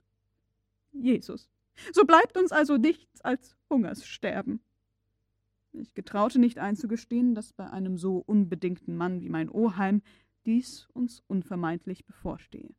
[0.92, 1.50] Jesus,
[1.94, 4.62] so bleibt uns also nichts als Hungerssterben.
[5.74, 10.02] Ich getraute nicht einzugestehen, dass bei einem so unbedingten Mann wie mein Oheim
[10.46, 12.74] dies uns unvermeidlich bevorstehe.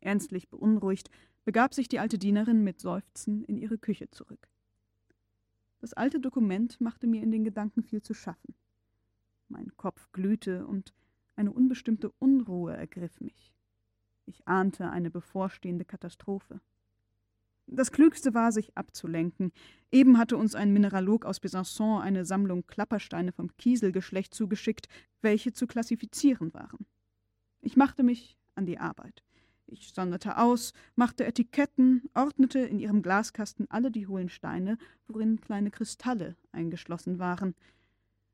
[0.00, 1.10] Ernstlich beunruhigt
[1.44, 4.48] begab sich die alte Dienerin mit Seufzen in ihre Küche zurück.
[5.80, 8.54] Das alte Dokument machte mir in den Gedanken viel zu schaffen.
[9.48, 10.94] Mein Kopf glühte und
[11.34, 13.52] eine unbestimmte Unruhe ergriff mich.
[14.26, 16.60] Ich ahnte eine bevorstehende Katastrophe.
[17.66, 19.52] Das Klügste war, sich abzulenken.
[19.90, 24.88] Eben hatte uns ein Mineralog aus Besançon eine Sammlung Klappersteine vom Kieselgeschlecht zugeschickt,
[25.20, 26.86] welche zu klassifizieren waren.
[27.60, 29.22] Ich machte mich an die Arbeit.
[29.66, 35.70] Ich sonderte aus, machte Etiketten, ordnete in ihrem Glaskasten alle die hohlen Steine, worin kleine
[35.70, 37.54] Kristalle eingeschlossen waren.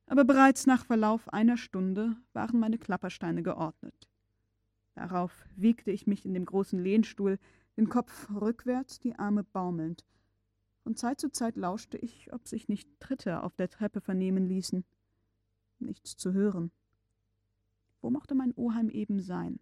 [0.06, 4.08] Aber bereits nach Verlauf einer Stunde waren meine Klappersteine geordnet.
[4.94, 7.38] Darauf wiegte ich mich in dem großen Lehnstuhl,
[7.78, 10.04] den Kopf rückwärts, die Arme baumelnd.
[10.82, 14.84] Von Zeit zu Zeit lauschte ich, ob sich nicht Tritte auf der Treppe vernehmen ließen.
[15.78, 16.72] Nichts zu hören.
[18.00, 19.60] Wo mochte mein Oheim eben sein?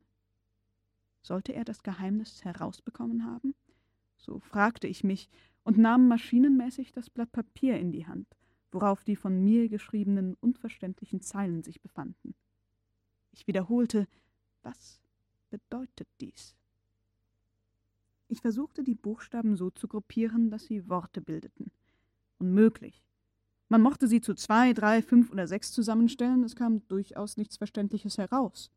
[1.20, 3.54] Sollte er das Geheimnis herausbekommen haben?
[4.16, 5.28] So fragte ich mich
[5.62, 8.26] und nahm maschinenmäßig das Blatt Papier in die Hand,
[8.72, 12.34] worauf die von mir geschriebenen unverständlichen Zeilen sich befanden.
[13.32, 14.08] Ich wiederholte,
[14.62, 15.02] was
[15.50, 16.56] bedeutet dies?
[18.28, 21.70] Ich versuchte, die Buchstaben so zu gruppieren, dass sie Worte bildeten.
[22.38, 23.04] Unmöglich.
[23.68, 28.18] Man mochte sie zu zwei, drei, fünf oder sechs zusammenstellen, es kam durchaus nichts Verständliches
[28.18, 28.70] heraus.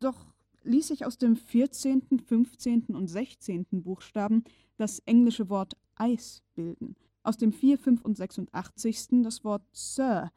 [0.00, 0.32] Doch
[0.64, 4.44] ließ sich aus dem vierzehnten, fünfzehnten und sechzehnten Buchstaben
[4.76, 9.22] das englische Wort Eis bilden, aus dem 4, 5 und 86.
[9.22, 10.30] das Wort Sir.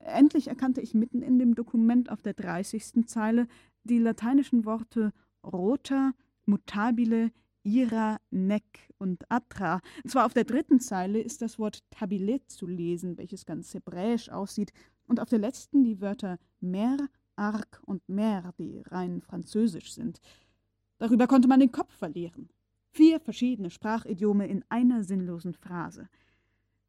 [0.00, 3.06] Endlich erkannte ich mitten in dem Dokument auf der 30.
[3.06, 3.46] Zeile
[3.84, 5.12] die lateinischen Worte
[5.44, 6.12] rota,
[6.46, 7.30] mutabile,
[7.64, 8.64] ira, nec
[8.98, 9.80] und atra.
[10.06, 14.72] Zwar auf der dritten Zeile ist das Wort tabilet zu lesen, welches ganz hebräisch aussieht,
[15.06, 16.96] und auf der letzten die Wörter mer,
[17.36, 20.20] arc und mer, die rein französisch sind.
[20.98, 22.48] Darüber konnte man den Kopf verlieren.
[22.90, 26.08] Vier verschiedene Sprachidiome in einer sinnlosen Phrase.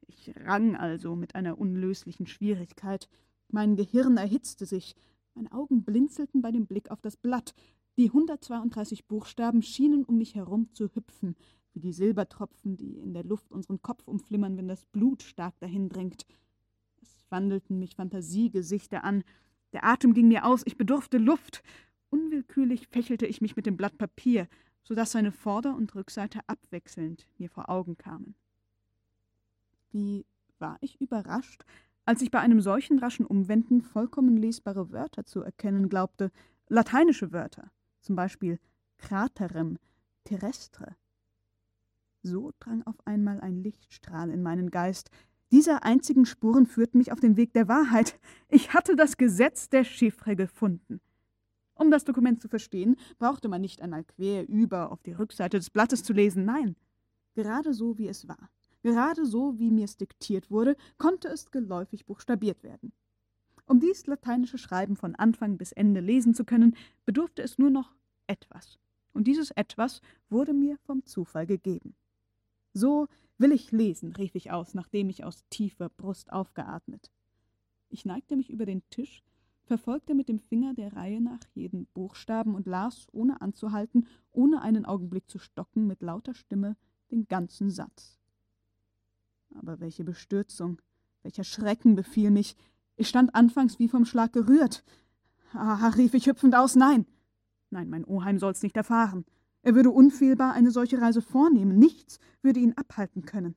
[0.08, 3.10] Ich rang also mit einer unlöslichen Schwierigkeit.
[3.48, 4.96] Mein Gehirn erhitzte sich,
[5.34, 7.56] meine Augen blinzelten bei dem Blick auf das Blatt,
[7.98, 11.36] die 132 Buchstaben schienen um mich herum zu hüpfen,
[11.74, 16.26] wie die Silbertropfen, die in der Luft unseren Kopf umflimmern, wenn das Blut stark dahindringt.
[17.02, 19.24] Es wandelten mich Fantasiegesichter an.
[19.74, 21.64] Der Atem ging mir aus, ich bedurfte Luft.
[22.10, 24.48] Unwillkürlich fächelte ich mich mit dem Blatt Papier,
[24.84, 28.36] so dass seine Vorder- und Rückseite abwechselnd mir vor Augen kamen.
[29.92, 30.26] Wie
[30.60, 31.64] war ich überrascht,
[32.06, 36.32] als ich bei einem solchen raschen Umwenden vollkommen lesbare Wörter zu erkennen glaubte,
[36.68, 37.72] lateinische Wörter,
[38.04, 38.60] zum Beispiel
[38.98, 39.80] Kraterem,
[40.24, 40.96] terrestre.
[42.22, 45.10] So drang auf einmal ein Lichtstrahl in meinen Geist.
[45.52, 48.20] Diese einzigen Spuren führten mich auf den Weg der Wahrheit.
[48.48, 51.02] Ich hatte das Gesetz der Chiffre gefunden.
[51.76, 55.70] Um das Dokument zu verstehen, brauchte man nicht einmal quer über auf die Rückseite des
[55.70, 56.76] Blattes zu lesen, nein,
[57.34, 58.50] gerade so wie es war,
[58.84, 62.94] gerade so wie mir es diktiert wurde, konnte es geläufig buchstabiert werden.
[63.66, 67.96] Um dies lateinische Schreiben von Anfang bis Ende lesen zu können, bedurfte es nur noch
[68.28, 68.80] etwas.
[69.14, 71.96] Und dieses etwas wurde mir vom Zufall gegeben.
[72.74, 77.12] So will ich lesen, rief ich aus, nachdem ich aus tiefer Brust aufgeatmet.
[77.90, 79.24] Ich neigte mich über den Tisch,
[79.66, 84.86] verfolgte mit dem Finger der Reihe nach jeden Buchstaben und las, ohne anzuhalten, ohne einen
[84.86, 86.76] Augenblick zu stocken, mit lauter Stimme
[87.12, 88.18] den ganzen Satz.
[89.56, 90.82] Aber welche Bestürzung,
[91.22, 92.56] welcher Schrecken befiel mich,
[92.96, 94.84] ich stand anfangs wie vom Schlag gerührt.
[95.54, 97.06] Ah, rief ich hüpfend aus, nein.
[97.70, 99.26] Nein, mein Oheim soll's nicht erfahren.
[99.64, 101.80] Er würde unfehlbar eine solche Reise vornehmen.
[101.80, 103.56] Nichts würde ihn abhalten können.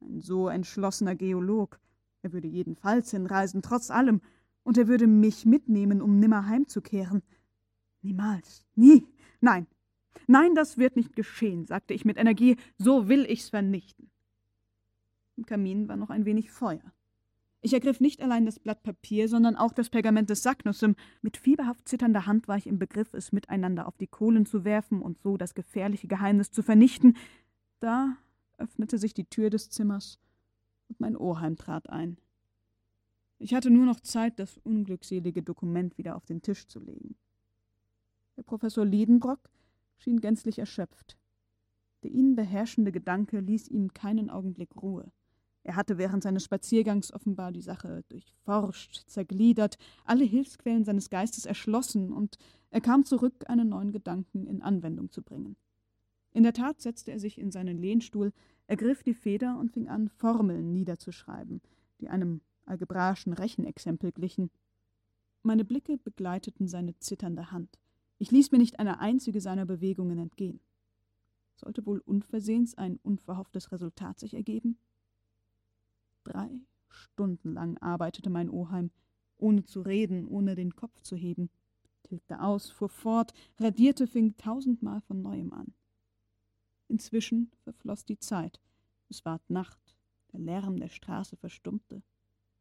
[0.00, 1.80] Ein so entschlossener Geolog.
[2.22, 4.20] Er würde jedenfalls hinreisen, trotz allem.
[4.62, 7.22] Und er würde mich mitnehmen, um nimmer heimzukehren.
[8.02, 8.64] Niemals.
[8.76, 9.06] Nie.
[9.40, 9.66] Nein.
[10.26, 12.56] Nein, das wird nicht geschehen, sagte ich mit Energie.
[12.78, 14.10] So will ich's vernichten.
[15.36, 16.92] Im Kamin war noch ein wenig Feuer.
[17.62, 20.96] Ich ergriff nicht allein das Blatt Papier, sondern auch das Pergament des Saknussem.
[21.20, 25.02] Mit fieberhaft zitternder Hand war ich im Begriff, es miteinander auf die Kohlen zu werfen
[25.02, 27.16] und so das gefährliche Geheimnis zu vernichten.
[27.80, 28.16] Da
[28.56, 30.18] öffnete sich die Tür des Zimmers
[30.88, 32.16] und mein Oheim trat ein.
[33.38, 37.16] Ich hatte nur noch Zeit, das unglückselige Dokument wieder auf den Tisch zu legen.
[38.36, 39.50] Der Professor Liedenbrock
[39.98, 41.18] schien gänzlich erschöpft.
[42.02, 45.12] Der ihn beherrschende Gedanke ließ ihm keinen Augenblick Ruhe.
[45.62, 52.12] Er hatte während seines Spaziergangs offenbar die Sache durchforscht, zergliedert, alle Hilfsquellen seines Geistes erschlossen,
[52.12, 52.38] und
[52.70, 55.56] er kam zurück, einen neuen Gedanken in Anwendung zu bringen.
[56.32, 58.32] In der Tat setzte er sich in seinen Lehnstuhl,
[58.66, 61.60] ergriff die Feder und fing an, Formeln niederzuschreiben,
[62.00, 64.50] die einem algebraischen Rechenexempel glichen.
[65.42, 67.78] Meine Blicke begleiteten seine zitternde Hand.
[68.18, 70.60] Ich ließ mir nicht eine einzige seiner Bewegungen entgehen.
[71.56, 74.78] Sollte wohl unversehens ein unverhofftes Resultat sich ergeben?
[76.24, 78.90] Drei Stunden lang arbeitete mein Oheim,
[79.38, 81.50] ohne zu reden, ohne den Kopf zu heben,
[82.02, 85.72] tilgte aus, fuhr fort, radierte, fing tausendmal von neuem an.
[86.88, 88.60] Inzwischen verfloß die Zeit,
[89.08, 89.96] es ward Nacht,
[90.32, 92.02] der Lärm der Straße verstummte.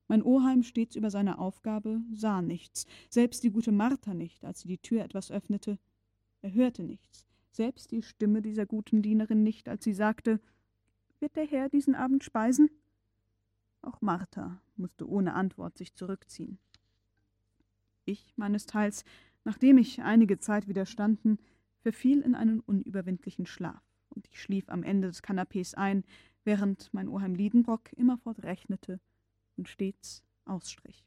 [0.07, 4.67] Mein Oheim, stets über seine Aufgabe, sah nichts, selbst die gute Martha nicht, als sie
[4.67, 5.77] die Tür etwas öffnete.
[6.41, 10.39] Er hörte nichts, selbst die Stimme dieser guten Dienerin nicht, als sie sagte,
[11.19, 12.69] »Wird der Herr diesen Abend speisen?«
[13.81, 16.59] Auch Martha musste ohne Antwort sich zurückziehen.
[18.05, 19.03] Ich meinesteils,
[19.43, 21.37] nachdem ich einige Zeit widerstanden,
[21.81, 26.03] verfiel in einen unüberwindlichen Schlaf, und ich schlief am Ende des Kanapes ein,
[26.43, 28.99] während mein Oheim Liedenbrock immerfort rechnete
[29.57, 31.05] und stets ausstrich.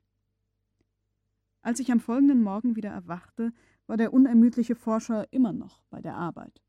[1.62, 3.52] Als ich am folgenden Morgen wieder erwachte,
[3.86, 6.62] war der unermüdliche Forscher immer noch bei der Arbeit.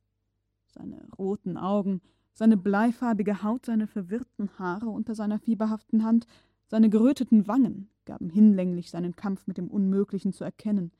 [0.67, 2.01] Seine roten Augen
[2.33, 6.25] seine bleifarbige Haut, seine verwirrten Haare unter seiner fieberhaften Hand,
[6.67, 10.91] seine geröteten Wangen gaben hinlänglich seinen Kampf mit dem Unmöglichen zu erkennen.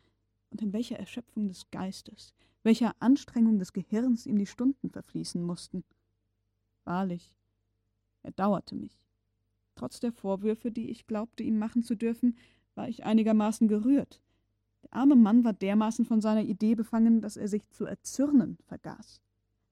[0.51, 5.83] Und in welcher Erschöpfung des Geistes, welcher Anstrengung des Gehirns ihm die Stunden verfließen mussten.
[6.85, 7.35] Wahrlich,
[8.21, 9.03] er dauerte mich.
[9.75, 12.37] Trotz der Vorwürfe, die ich glaubte, ihm machen zu dürfen,
[12.75, 14.21] war ich einigermaßen gerührt.
[14.83, 19.22] Der arme Mann war dermaßen von seiner Idee befangen, dass er sich zu erzürnen vergaß.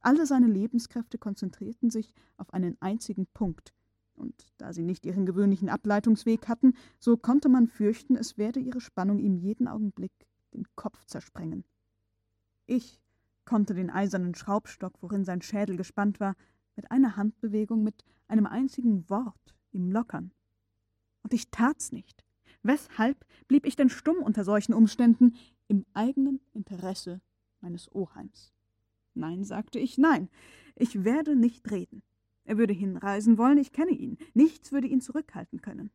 [0.02, 3.74] Alle seine Lebenskräfte konzentrierten sich auf einen einzigen Punkt,
[4.16, 8.82] und da sie nicht ihren gewöhnlichen Ableitungsweg hatten, so konnte man fürchten, es werde ihre
[8.82, 10.12] Spannung ihm jeden Augenblick
[10.54, 11.64] den Kopf zersprengen.
[12.66, 13.02] Ich
[13.46, 16.36] konnte den eisernen Schraubstock, worin sein Schädel gespannt war,
[16.76, 20.32] mit einer Handbewegung, mit einem einzigen Wort ihm lockern.
[21.24, 22.24] Und ich tat's nicht.
[22.64, 25.36] Weshalb blieb ich denn stumm unter solchen Umständen
[25.68, 27.22] im eigenen Interesse
[27.60, 28.54] meines Oheims?
[29.22, 30.30] Nein, sagte ich, nein,
[30.76, 32.02] ich werde nicht reden.
[32.44, 34.18] Er würde hinreisen wollen, ich kenne ihn.
[34.34, 35.92] Nichts würde ihn zurückhalten können.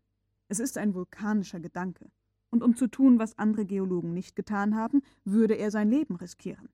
[0.46, 2.08] Es ist ein vulkanischer Gedanke.
[2.50, 6.68] Und um zu tun, was andere Geologen nicht getan haben, würde er sein Leben riskieren.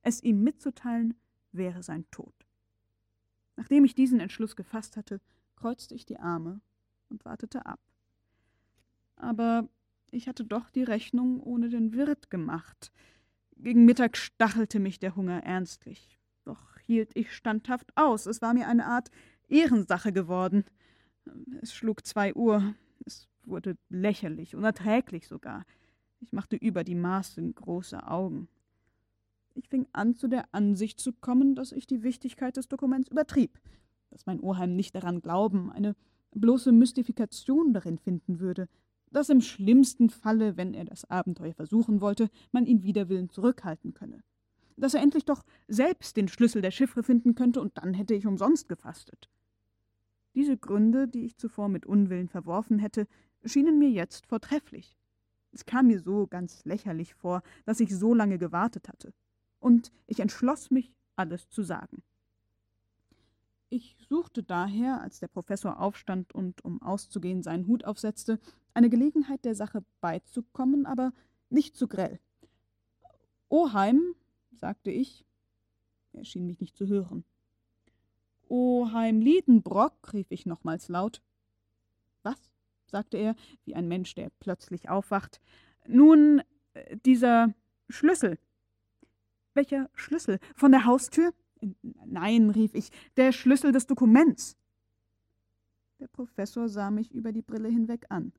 [0.00, 1.12] Es ihm mitzuteilen,
[1.52, 2.32] wäre sein Tod.
[3.56, 5.20] Nachdem ich diesen Entschluss gefasst hatte,
[5.54, 6.62] kreuzte ich die Arme
[7.10, 7.80] und wartete ab.
[9.16, 9.68] Aber
[10.10, 12.90] ich hatte doch die Rechnung ohne den Wirt gemacht.
[13.62, 16.18] Gegen Mittag stachelte mich der Hunger ernstlich.
[16.44, 18.24] Doch hielt ich standhaft aus.
[18.24, 19.10] Es war mir eine Art
[19.48, 20.64] Ehrensache geworden.
[21.60, 22.74] Es schlug zwei Uhr.
[23.04, 25.64] Es wurde lächerlich, unerträglich sogar.
[26.20, 28.48] Ich machte über die Maßen große Augen.
[29.54, 33.60] Ich fing an, zu der Ansicht zu kommen, dass ich die Wichtigkeit des Dokuments übertrieb,
[34.08, 35.96] dass mein Oheim nicht daran glauben, eine
[36.32, 38.68] bloße Mystifikation darin finden würde,
[39.10, 43.94] dass im schlimmsten Falle, wenn er das Abenteuer versuchen wollte, man ihn wider Willen zurückhalten
[43.94, 44.22] könne,
[44.76, 48.26] dass er endlich doch selbst den Schlüssel der Chiffre finden könnte, und dann hätte ich
[48.26, 49.28] umsonst gefastet.
[50.34, 53.06] Diese Gründe, die ich zuvor mit Unwillen verworfen hätte,
[53.44, 54.96] schienen mir jetzt vortrefflich.
[55.52, 59.12] Es kam mir so ganz lächerlich vor, dass ich so lange gewartet hatte
[59.58, 62.02] und ich entschloss mich, alles zu sagen.
[63.68, 68.40] Ich suchte daher, als der Professor aufstand und, um auszugehen, seinen Hut aufsetzte,
[68.74, 71.12] eine Gelegenheit, der Sache beizukommen, aber
[71.48, 72.20] nicht zu grell.
[73.48, 74.14] Oheim,
[74.52, 75.24] sagte ich.
[76.12, 77.24] Er schien mich nicht zu hören.
[78.48, 81.22] Oheim Liedenbrock, rief ich nochmals laut.
[82.22, 82.50] Was?
[82.86, 85.40] sagte er, wie ein Mensch, der plötzlich aufwacht.
[85.86, 86.42] Nun,
[87.04, 87.54] dieser
[87.88, 88.38] Schlüssel.
[89.54, 90.38] Welcher Schlüssel?
[90.54, 91.32] Von der Haustür?
[91.82, 94.56] Nein, rief ich, der Schlüssel des Dokuments.
[95.98, 98.32] Der Professor sah mich über die Brille hinweg an.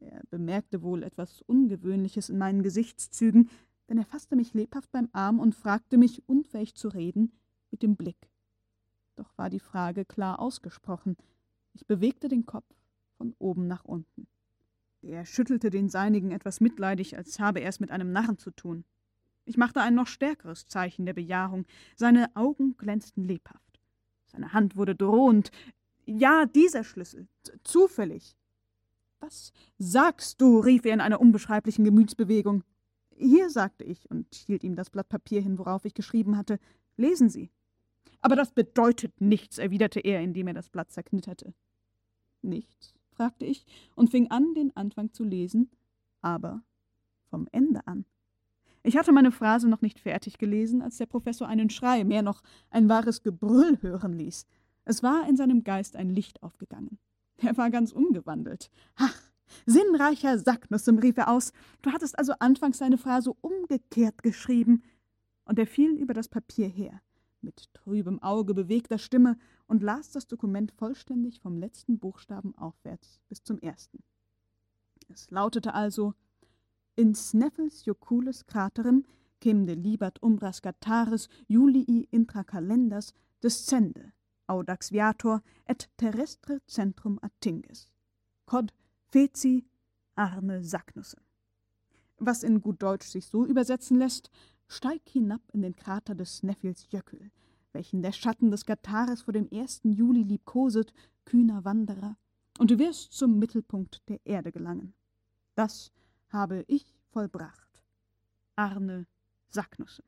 [0.00, 3.50] Er bemerkte wohl etwas Ungewöhnliches in meinen Gesichtszügen,
[3.88, 7.32] denn er fasste mich lebhaft beim Arm und fragte mich, unfähig zu reden,
[7.70, 8.30] mit dem Blick.
[9.16, 11.16] Doch war die Frage klar ausgesprochen.
[11.74, 12.66] Ich bewegte den Kopf
[13.18, 14.26] von oben nach unten.
[15.02, 18.84] Er schüttelte den seinigen etwas mitleidig, als habe er es mit einem Narren zu tun.
[19.44, 21.66] Ich machte ein noch stärkeres Zeichen der Bejahung.
[21.96, 23.80] Seine Augen glänzten lebhaft.
[24.26, 25.50] Seine Hand wurde drohend.
[26.06, 27.26] Ja, dieser Schlüssel.
[27.64, 28.36] Zufällig.
[29.20, 30.58] Was sagst du?
[30.58, 32.64] rief er in einer unbeschreiblichen Gemütsbewegung.
[33.16, 36.58] Hier, sagte ich und hielt ihm das Blatt Papier hin, worauf ich geschrieben hatte.
[36.96, 37.50] Lesen Sie.
[38.22, 41.54] Aber das bedeutet nichts, erwiderte er, indem er das Blatt zerknitterte.
[42.42, 42.94] Nichts?
[43.12, 45.70] fragte ich und fing an, den Anfang zu lesen,
[46.22, 46.62] aber
[47.28, 48.06] vom Ende an.
[48.82, 52.42] Ich hatte meine Phrase noch nicht fertig gelesen, als der Professor einen Schrei, mehr noch
[52.70, 54.46] ein wahres Gebrüll hören ließ.
[54.86, 56.98] Es war in seinem Geist ein Licht aufgegangen.
[57.42, 58.70] Er war ganz umgewandelt.
[58.96, 59.16] Ach,
[59.66, 61.52] sinnreicher Sacknussem, rief er aus.
[61.82, 64.82] Du hattest also anfangs deine Phrase umgekehrt geschrieben.
[65.44, 67.00] Und er fiel über das Papier her,
[67.40, 73.42] mit trübem Auge, bewegter Stimme und las das Dokument vollständig vom letzten Buchstaben aufwärts bis
[73.42, 73.98] zum ersten.
[75.08, 76.14] Es lautete also
[76.94, 79.04] in Sneffels Joculis Craterem
[79.40, 84.12] quem delibert umbras Gataris Julii intracalendars descende,
[84.50, 87.88] audax viator et terrestre centrum attinges.
[88.46, 88.72] Cod
[89.12, 89.64] feci
[90.16, 91.18] Arne Sagnusse.
[92.18, 94.30] Was in gut Deutsch sich so übersetzen lässt,
[94.68, 97.30] steig hinab in den Krater des Sneffels Jöckel,
[97.72, 99.80] welchen der Schatten des Gataris vor dem 1.
[99.84, 100.92] Juli liebkoset,
[101.24, 102.16] kühner Wanderer,
[102.58, 104.92] und du wirst zum Mittelpunkt der Erde gelangen.
[105.54, 105.92] Das
[106.28, 107.82] habe ich vollbracht.
[108.56, 109.06] Arne
[109.48, 110.02] Sacknusse.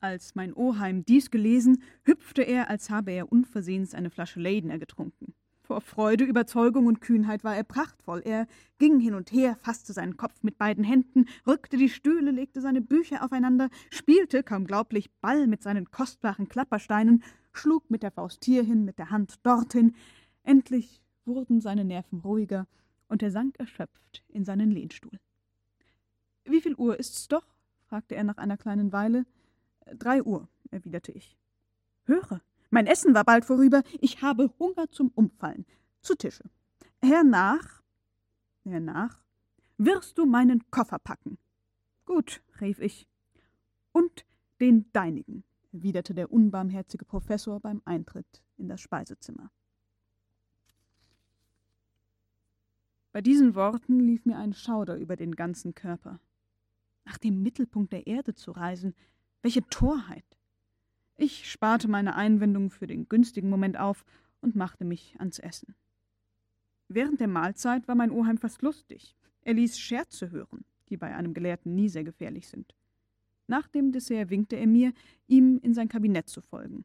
[0.00, 5.34] Als mein Oheim dies gelesen, hüpfte er, als habe er unversehens eine Flasche Leidener getrunken.
[5.60, 8.22] Vor Freude, Überzeugung und Kühnheit war er prachtvoll.
[8.24, 8.46] Er
[8.78, 12.80] ging hin und her, fasste seinen Kopf mit beiden Händen, rückte die Stühle, legte seine
[12.80, 18.84] Bücher aufeinander, spielte, kaum glaublich, Ball mit seinen kostbaren Klappersteinen, schlug mit der Faust hierhin,
[18.84, 19.94] mit der Hand dorthin.
[20.44, 22.66] Endlich wurden seine Nerven ruhiger,
[23.08, 25.18] und er sank erschöpft in seinen Lehnstuhl.
[26.44, 27.44] Wie viel Uhr ist's doch?
[27.88, 29.26] fragte er nach einer kleinen Weile.
[29.96, 31.36] Drei Uhr, erwiderte ich.
[32.04, 35.66] Höre, mein Essen war bald vorüber, ich habe Hunger zum Umfallen.
[36.02, 36.50] Zu Tische.
[37.02, 37.82] Hernach,
[38.64, 39.22] hernach,
[39.78, 41.38] wirst du meinen Koffer packen.
[42.04, 43.08] Gut, rief ich.
[43.92, 44.24] Und
[44.60, 49.50] den deinigen, erwiderte der unbarmherzige Professor beim Eintritt in das Speisezimmer.
[53.12, 56.20] Bei diesen Worten lief mir ein Schauder über den ganzen Körper.
[57.04, 58.94] Nach dem Mittelpunkt der Erde zu reisen,
[59.42, 60.24] welche Torheit!
[61.16, 64.04] Ich sparte meine Einwendungen für den günstigen Moment auf
[64.40, 65.74] und machte mich ans Essen.
[66.88, 69.16] Während der Mahlzeit war mein Oheim fast lustig.
[69.42, 72.74] Er ließ Scherze hören, die bei einem Gelehrten nie sehr gefährlich sind.
[73.46, 74.92] Nach dem Dessert winkte er mir,
[75.26, 76.84] ihm in sein Kabinett zu folgen.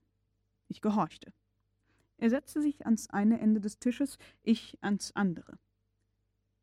[0.68, 1.34] Ich gehorchte.
[2.18, 5.60] Er setzte sich ans eine Ende des Tisches, ich ans andere.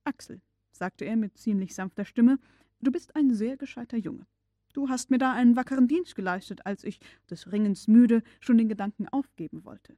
[0.04, 0.40] Axel,
[0.72, 2.38] sagte er mit ziemlich sanfter Stimme,
[2.80, 4.26] du bist ein sehr gescheiter Junge.
[4.72, 8.68] Du hast mir da einen wackeren Dienst geleistet, als ich, des Ringens müde, schon den
[8.68, 9.96] Gedanken aufgeben wollte.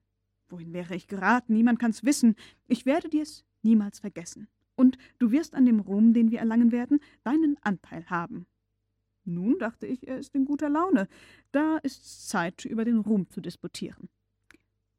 [0.49, 1.55] Wohin wäre ich geraten?
[1.55, 2.37] Niemand kann's wissen.
[2.69, 4.49] Ich werde dir's niemals vergessen.
[4.75, 8.47] Und du wirst an dem Ruhm, den wir erlangen werden, deinen Anteil haben.
[9.25, 11.09] Nun dachte ich, er ist in guter Laune.
[11.53, 14.09] Da ist's Zeit, über den Ruhm zu disputieren.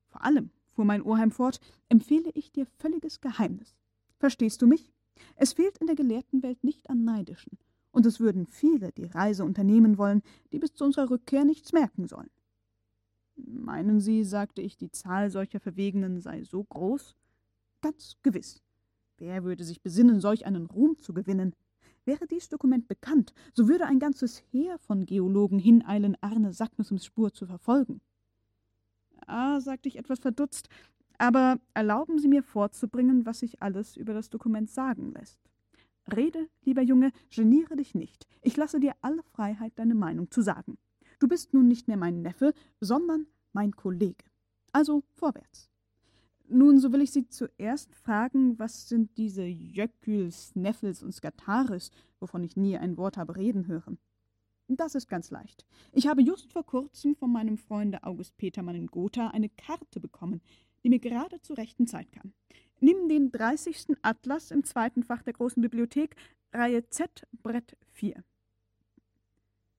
[0.07, 1.59] Vor allem, fuhr mein Oheim fort,
[1.89, 3.75] empfehle ich dir völliges Geheimnis.
[4.19, 4.93] Verstehst du mich?
[5.35, 7.57] Es fehlt in der gelehrten Welt nicht an Neidischen,
[7.93, 10.21] und es würden viele die Reise unternehmen wollen,
[10.51, 12.29] die bis zu unserer Rückkehr nichts merken sollen.
[13.35, 17.15] Meinen Sie, sagte ich, die Zahl solcher Verwegenen sei so groß?
[17.81, 18.61] Ganz gewiss.
[19.17, 21.55] Wer würde sich besinnen, solch einen Ruhm zu gewinnen?
[22.05, 27.31] Wäre dies Dokument bekannt, so würde ein ganzes Heer von Geologen hineilen, Arne Sacknussums Spur
[27.31, 28.01] zu verfolgen.
[29.25, 30.67] Ah, sagte ich etwas verdutzt,
[31.17, 35.39] aber erlauben Sie mir vorzubringen, was sich alles über das Dokument sagen lässt.
[36.11, 38.27] Rede, lieber Junge, geniere dich nicht.
[38.41, 40.77] Ich lasse dir alle Freiheit, deine Meinung zu sagen.
[41.19, 44.25] Du bist nun nicht mehr mein Neffe, sondern mein Kollege.
[44.71, 45.69] Also vorwärts.
[46.49, 51.89] Nun, so will ich Sie zuerst fragen, was sind diese Jökuls, Neffels und Skataris,
[52.19, 53.97] wovon ich nie ein Wort habe reden hören?
[54.67, 55.65] Das ist ganz leicht.
[55.91, 60.41] Ich habe just vor kurzem von meinem Freunde August Petermann in Gotha eine Karte bekommen,
[60.83, 62.33] die mir gerade zur rechten Zeit kam.
[62.79, 63.97] Nimm den 30.
[64.01, 66.15] Atlas im zweiten Fach der großen Bibliothek,
[66.51, 68.23] Reihe Z, Brett 4.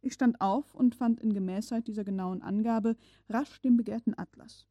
[0.00, 2.96] Ich stand auf und fand in Gemäßheit dieser genauen Angabe
[3.28, 4.66] rasch den begehrten Atlas.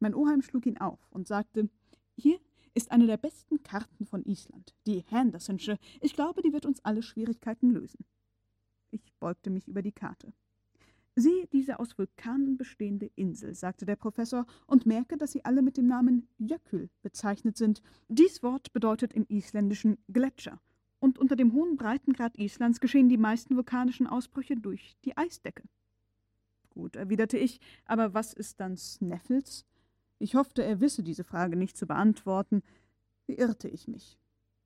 [0.00, 1.70] Mein Oheim schlug ihn auf und sagte,
[2.16, 2.38] hier
[2.74, 5.78] ist eine der besten Karten von Island, die Hendersonsche.
[6.00, 8.04] Ich glaube, die wird uns alle Schwierigkeiten lösen.
[8.90, 10.32] Ich beugte mich über die Karte.
[11.18, 15.78] Sieh diese aus Vulkanen bestehende Insel, sagte der Professor, und merke, dass sie alle mit
[15.78, 17.82] dem Namen Jökull bezeichnet sind.
[18.08, 20.60] Dies Wort bedeutet im Isländischen Gletscher
[20.98, 25.62] und unter dem hohen Breitengrad Islands geschehen die meisten vulkanischen Ausbrüche durch die Eisdecke.
[26.68, 29.64] Gut, erwiderte ich, aber was ist dann Sneffels?
[30.18, 32.62] Ich hoffte, er wisse diese Frage nicht zu beantworten.
[33.26, 34.18] Wie irrte ich mich?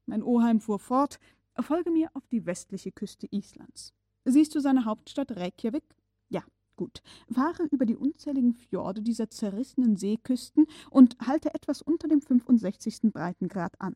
[0.07, 1.20] Mein Oheim fuhr fort,
[1.61, 3.94] folge mir auf die westliche Küste Islands.
[4.24, 5.84] Siehst du seine Hauptstadt Reykjavik?
[6.30, 6.42] Ja,
[6.76, 7.02] gut.
[7.30, 13.12] Fahre über die unzähligen Fjorde dieser zerrissenen Seeküsten und halte etwas unter dem 65.
[13.12, 13.94] Breitengrad an.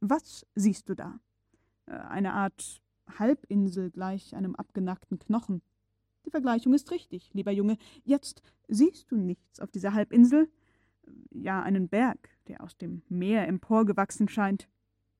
[0.00, 1.18] Was siehst du da?
[1.86, 2.80] Äh, eine Art
[3.18, 5.62] Halbinsel gleich einem abgenackten Knochen.
[6.24, 7.76] Die Vergleichung ist richtig, lieber Junge.
[8.04, 10.48] Jetzt siehst du nichts auf dieser Halbinsel?
[11.30, 14.68] Ja, einen Berg, der aus dem Meer emporgewachsen scheint.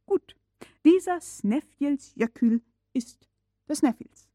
[0.06, 0.36] Gut,
[0.84, 3.28] dieser Snefjels Jökull ist
[3.68, 4.29] der Sneffels.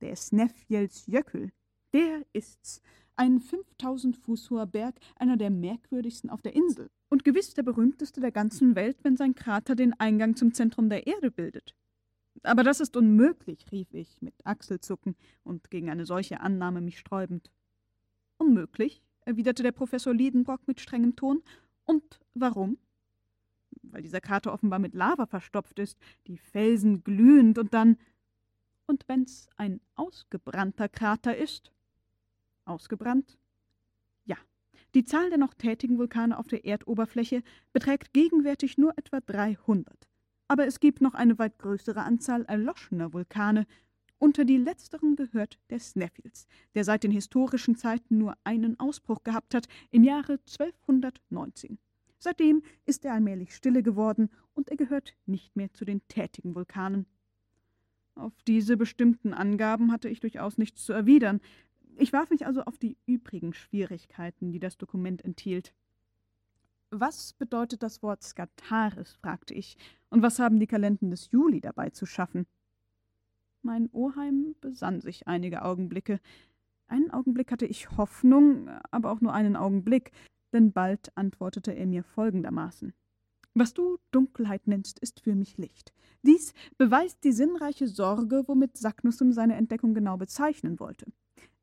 [0.00, 1.50] Der Snefjels Jökull,
[1.92, 2.80] der ist's.
[3.16, 8.20] Ein 5000 Fuß hoher Berg, einer der merkwürdigsten auf der Insel und gewiss der berühmteste
[8.20, 11.74] der ganzen Welt, wenn sein Krater den Eingang zum Zentrum der Erde bildet.
[12.42, 17.50] Aber das ist unmöglich, rief ich mit Achselzucken und gegen eine solche Annahme mich sträubend.
[18.36, 21.42] Unmöglich, erwiderte der Professor Liedenbrock mit strengem Ton.
[21.84, 22.78] Und warum?
[23.82, 27.96] Weil dieser Krater offenbar mit Lava verstopft ist, die Felsen glühend und dann.
[28.88, 31.70] Und wenn's ein ausgebrannter Krater ist?
[32.64, 33.38] Ausgebrannt?
[34.94, 40.08] Die Zahl der noch tätigen Vulkane auf der Erdoberfläche beträgt gegenwärtig nur etwa 300.
[40.48, 43.66] Aber es gibt noch eine weit größere Anzahl erloschener Vulkane.
[44.18, 49.54] Unter die letzteren gehört der Sneffels, der seit den historischen Zeiten nur einen Ausbruch gehabt
[49.54, 51.78] hat, im Jahre 1219.
[52.18, 57.06] Seitdem ist er allmählich stille geworden und er gehört nicht mehr zu den tätigen Vulkanen.
[58.18, 61.40] Auf diese bestimmten Angaben hatte ich durchaus nichts zu erwidern,
[61.96, 65.72] ich warf mich also auf die übrigen Schwierigkeiten, die das Dokument enthielt.
[66.90, 69.14] Was bedeutet das Wort Skataris?
[69.14, 69.76] fragte ich,
[70.10, 72.46] und was haben die Kalenden des Juli dabei zu schaffen?
[73.62, 76.20] Mein Oheim besann sich einige Augenblicke.
[76.88, 80.10] Einen Augenblick hatte ich Hoffnung, aber auch nur einen Augenblick,
[80.52, 82.94] denn bald antwortete er mir folgendermaßen.
[83.54, 85.92] Was du Dunkelheit nennst, ist für mich Licht.
[86.22, 91.06] Dies beweist die sinnreiche Sorge, womit Saknussem seine Entdeckung genau bezeichnen wollte.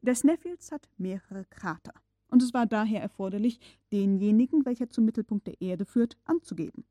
[0.01, 1.93] Der Sneffels hat mehrere Krater,
[2.29, 3.59] und es war daher erforderlich,
[3.91, 6.85] denjenigen, welcher zum Mittelpunkt der Erde führt, anzugeben.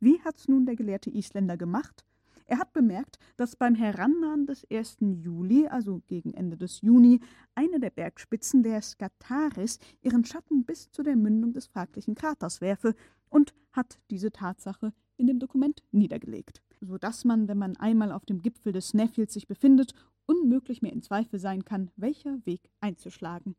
[0.00, 2.04] Wie hat's nun der gelehrte Isländer gemacht?
[2.46, 4.98] Er hat bemerkt, dass beim Herannahen des 1.
[5.00, 7.20] Juli, also gegen Ende des Juni,
[7.54, 12.94] eine der Bergspitzen der Skataris ihren Schatten bis zu der Mündung des fraglichen Kraters werfe
[13.30, 18.24] und hat diese Tatsache in dem Dokument niedergelegt, so dass man, wenn man einmal auf
[18.24, 19.94] dem Gipfel des Snæfjells sich befindet,
[20.26, 23.56] unmöglich mehr in Zweifel sein kann, welcher Weg einzuschlagen.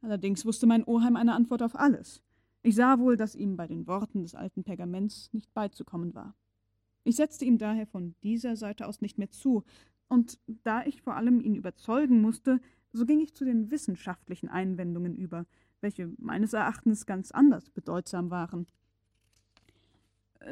[0.00, 2.22] Allerdings wusste mein Oheim eine Antwort auf alles.
[2.62, 6.34] Ich sah wohl, dass ihm bei den Worten des alten Pergaments nicht beizukommen war.
[7.04, 9.64] Ich setzte ihm daher von dieser Seite aus nicht mehr zu,
[10.08, 12.60] und da ich vor allem ihn überzeugen musste,
[12.92, 15.44] so ging ich zu den wissenschaftlichen Einwendungen über,
[15.80, 18.66] welche meines Erachtens ganz anders bedeutsam waren.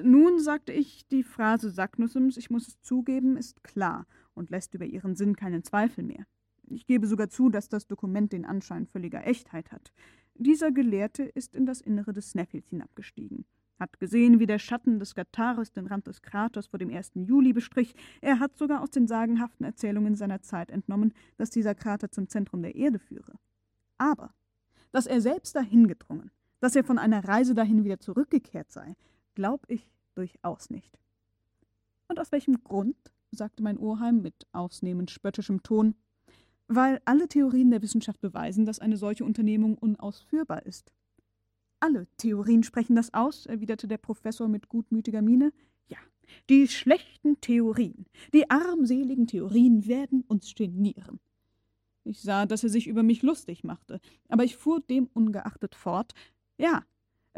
[0.03, 4.84] Nun, sagte ich, die Phrase Saknussums, ich muss es zugeben, ist klar und lässt über
[4.84, 6.26] ihren Sinn keinen Zweifel mehr.
[6.68, 9.93] Ich gebe sogar zu, dass das Dokument den Anschein völliger Echtheit hat.
[10.34, 13.47] Dieser Gelehrte ist in das Innere des Sneffels hinabgestiegen
[13.78, 17.12] hat gesehen, wie der Schatten des Gataris den Rand des Kraters vor dem 1.
[17.14, 17.95] Juli bestrich.
[18.20, 22.62] Er hat sogar aus den sagenhaften Erzählungen seiner Zeit entnommen, dass dieser Krater zum Zentrum
[22.62, 23.34] der Erde führe.
[23.99, 24.32] Aber,
[24.93, 26.30] dass er selbst dahin gedrungen,
[26.61, 28.95] dass er von einer Reise dahin wieder zurückgekehrt sei,
[29.37, 30.99] glaub ich durchaus nicht.
[32.09, 32.97] Und aus welchem Grund?
[33.30, 35.95] sagte mein Oheim mit ausnehmend spöttischem Ton.
[36.68, 40.93] Weil alle Theorien der Wissenschaft beweisen, dass eine solche Unternehmung unausführbar ist.
[41.78, 45.53] Alle Theorien sprechen das aus, erwiderte der Professor mit gutmütiger Miene.
[45.87, 45.99] Ja,
[46.49, 51.20] die schlechten Theorien, die armseligen Theorien werden uns genieren.
[52.05, 56.14] Ich sah, dass er sich über mich lustig machte, aber ich fuhr dem ungeachtet fort.
[56.57, 56.84] Ja,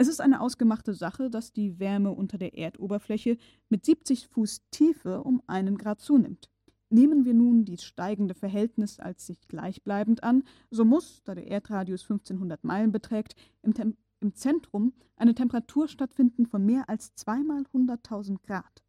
[0.00, 3.36] es ist eine ausgemachte Sache, dass die Wärme unter der Erdoberfläche
[3.68, 6.48] mit 70 Fuß Tiefe um einen Grad zunimmt.
[6.88, 12.02] Nehmen wir nun dies steigende Verhältnis als sich gleichbleibend an, so muss, da der Erdradius
[12.02, 18.44] 1500 Meilen beträgt, im, Tem im Zentrum eine Temperatur stattfinden von mehr als zweimal hunderttausend
[18.44, 18.84] Grad.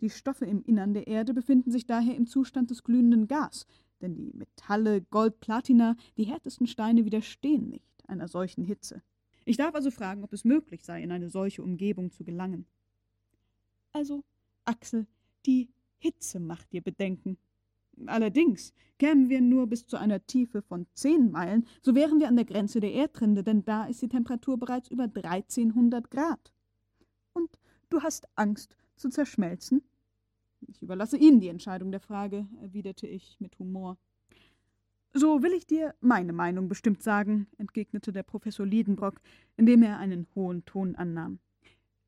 [0.00, 3.66] Die Stoffe im Innern der Erde befinden sich daher im Zustand des glühenden Gas,
[4.00, 9.02] denn die Metalle, Gold, Platina, die härtesten Steine widerstehen nicht einer solchen Hitze.
[9.50, 12.66] Ich darf also fragen, ob es möglich sei, in eine solche Umgebung zu gelangen.
[13.90, 14.22] Also,
[14.64, 15.08] Axel,
[15.44, 17.36] die Hitze macht dir Bedenken.
[18.06, 22.36] Allerdings, kämen wir nur bis zu einer Tiefe von zehn Meilen, so wären wir an
[22.36, 26.52] der Grenze der Erdrinde, denn da ist die Temperatur bereits über 1300 Grad.
[27.32, 27.50] Und
[27.88, 29.82] du hast Angst zu zerschmelzen?
[30.68, 33.98] Ich überlasse Ihnen die Entscheidung der Frage, erwiderte ich mit Humor.
[35.12, 39.20] So will ich dir meine Meinung bestimmt sagen, entgegnete der Professor Liedenbrock,
[39.56, 41.40] indem er einen hohen Ton annahm.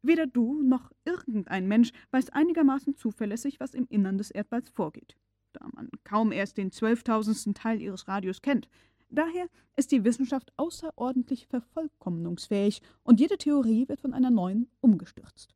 [0.03, 5.17] Weder du noch irgendein Mensch weiß einigermaßen zuverlässig, was im Innern des Erdballs vorgeht
[5.53, 8.69] da man kaum erst den zwölftausendsten Teil ihres Radius kennt.
[9.09, 9.47] Daher
[9.77, 15.55] ist die Wissenschaft außerordentlich vervollkommnungsfähig und jede Theorie wird von einer neuen umgestürzt.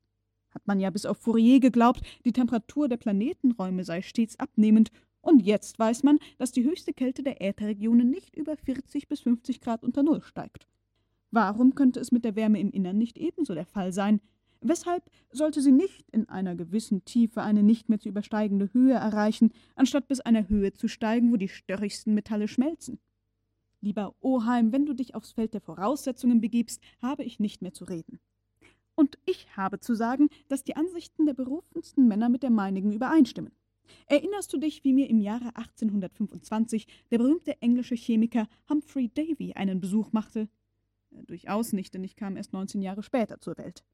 [0.51, 4.90] Hat man ja bis auf Fourier geglaubt, die Temperatur der Planetenräume sei stets abnehmend,
[5.27, 9.61] und jetzt weiß man, dass die höchste Kälte der Erdregionen nicht über 40 bis 50
[9.61, 10.68] Grad unter Null steigt.
[11.33, 14.20] Warum könnte es mit der Wärme im Innern nicht ebenso der Fall sein?
[14.61, 15.03] Weshalb
[15.33, 20.07] sollte sie nicht in einer gewissen Tiefe eine nicht mehr zu übersteigende Höhe erreichen, anstatt
[20.07, 23.01] bis einer Höhe zu steigen, wo die störrigsten Metalle schmelzen?
[23.81, 27.85] Lieber Oheim, wenn du dich aufs Feld der Voraussetzungen begibst, habe ich nicht mehr zu
[27.85, 28.20] reden.
[28.95, 33.53] Und ich habe zu sagen, dass die Ansichten der berufensten Männer mit der meinigen übereinstimmen.
[34.07, 39.80] Erinnerst du dich, wie mir im Jahre 1825 der berühmte englische Chemiker Humphrey Davy einen
[39.80, 40.49] Besuch machte?
[41.11, 43.84] Äh, durchaus nicht, denn ich kam erst 19 Jahre später zur Welt.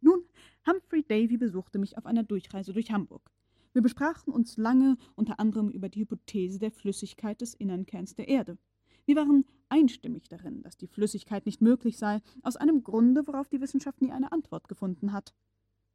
[0.00, 0.22] Nun,
[0.66, 3.30] Humphrey Davy besuchte mich auf einer Durchreise durch Hamburg.
[3.72, 8.28] Wir besprachen uns lange unter anderem über die Hypothese der Flüssigkeit des innern Kerns der
[8.28, 8.58] Erde.
[9.06, 13.60] Wir waren einstimmig darin, dass die Flüssigkeit nicht möglich sei, aus einem Grunde, worauf die
[13.60, 15.34] Wissenschaft nie eine Antwort gefunden hat.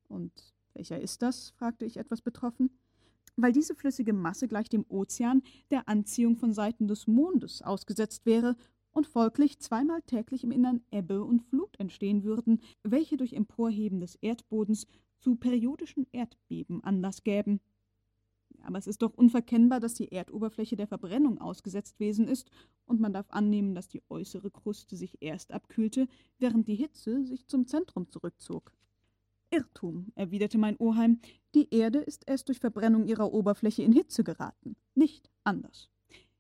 [0.07, 1.51] Und welcher ist das?
[1.51, 2.69] fragte ich etwas betroffen.
[3.37, 8.55] Weil diese flüssige Masse gleich dem Ozean der Anziehung von Seiten des Mondes ausgesetzt wäre
[8.91, 14.15] und folglich zweimal täglich im Innern Ebbe und Flut entstehen würden, welche durch Emporheben des
[14.15, 14.87] Erdbodens
[15.19, 17.59] zu periodischen Erdbeben Anlass gäben.
[18.63, 22.49] Aber es ist doch unverkennbar, dass die Erdoberfläche der Verbrennung ausgesetzt gewesen ist,
[22.85, 26.07] und man darf annehmen, dass die äußere Kruste sich erst abkühlte,
[26.39, 28.71] während die Hitze sich zum Zentrum zurückzog.
[29.49, 31.19] Irrtum, erwiderte mein Oheim,
[31.53, 35.89] die Erde ist erst durch Verbrennung ihrer Oberfläche in Hitze geraten, nicht anders.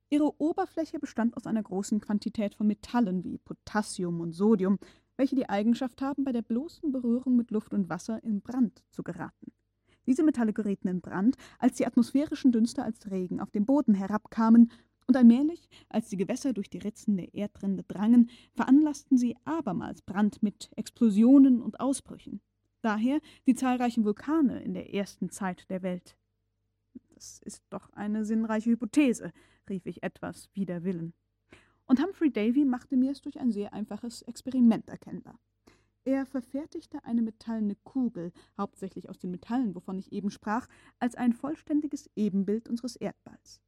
[0.09, 4.77] Ihre Oberfläche bestand aus einer großen Quantität von Metallen wie Potassium und Sodium,
[5.17, 9.03] welche die Eigenschaft haben, bei der bloßen Berührung mit Luft und Wasser in Brand zu
[9.03, 9.51] geraten.
[10.05, 14.71] Diese Metalle gerieten in Brand, als die atmosphärischen Dünste als Regen auf den Boden herabkamen,
[15.07, 20.41] und allmählich, als die Gewässer durch die Ritzen der Erdrinde drangen, veranlassten sie abermals Brand
[20.41, 22.41] mit Explosionen und Ausbrüchen.
[22.85, 26.15] Daher die zahlreichen Vulkane in der ersten Zeit der Welt.
[27.15, 29.31] Das ist doch eine sinnreiche Hypothese,
[29.67, 31.15] rief ich etwas wider Willen.
[31.87, 35.39] Und Humphrey Davy machte mir es durch ein sehr einfaches Experiment erkennbar.
[36.03, 40.67] Er verfertigte eine metallene Kugel, hauptsächlich aus den Metallen, wovon ich eben sprach,
[40.99, 43.61] als ein vollständiges Ebenbild unseres Erdballs.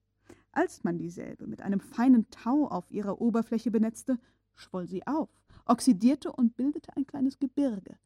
[0.51, 4.20] Als man dieselbe mit einem feinen Tau auf ihrer Oberfläche benetzte,
[4.53, 5.30] schwoll sie auf,
[5.65, 7.97] oxidierte und bildete ein kleines Gebirge.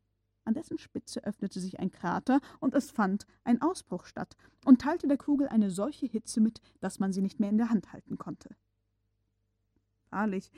[0.43, 4.35] An dessen Spitze öffnete sich ein Krater, und es fand ein Ausbruch statt
[4.65, 7.69] und teilte der Kugel eine solche Hitze mit, dass man sie nicht mehr in der
[7.69, 8.49] Hand halten konnte.
[10.09, 10.51] Wahrlich,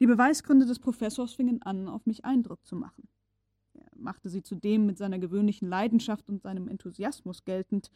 [0.00, 3.08] die Beweisgründe des Professors fingen an, auf mich Eindruck zu machen
[3.98, 7.90] machte sie zudem mit seiner gewöhnlichen Leidenschaft und seinem Enthusiasmus geltend.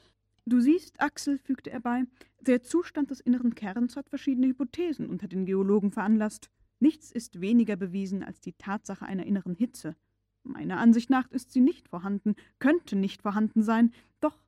[0.46, 2.04] Du siehst, Axel, fügte er bei,
[2.40, 6.50] der Zustand des inneren Kerns hat verschiedene Hypothesen unter den Geologen veranlasst.
[6.80, 9.96] Nichts ist weniger bewiesen als die Tatsache einer inneren Hitze.
[10.42, 14.38] Meiner Ansicht nach ist sie nicht vorhanden, könnte nicht vorhanden sein, doch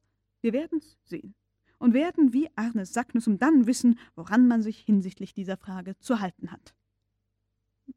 [0.40, 1.34] wir werden's sehen
[1.78, 6.50] und werden wie Arnes Sacknussum dann wissen, woran man sich hinsichtlich dieser Frage zu halten
[6.52, 6.74] hat.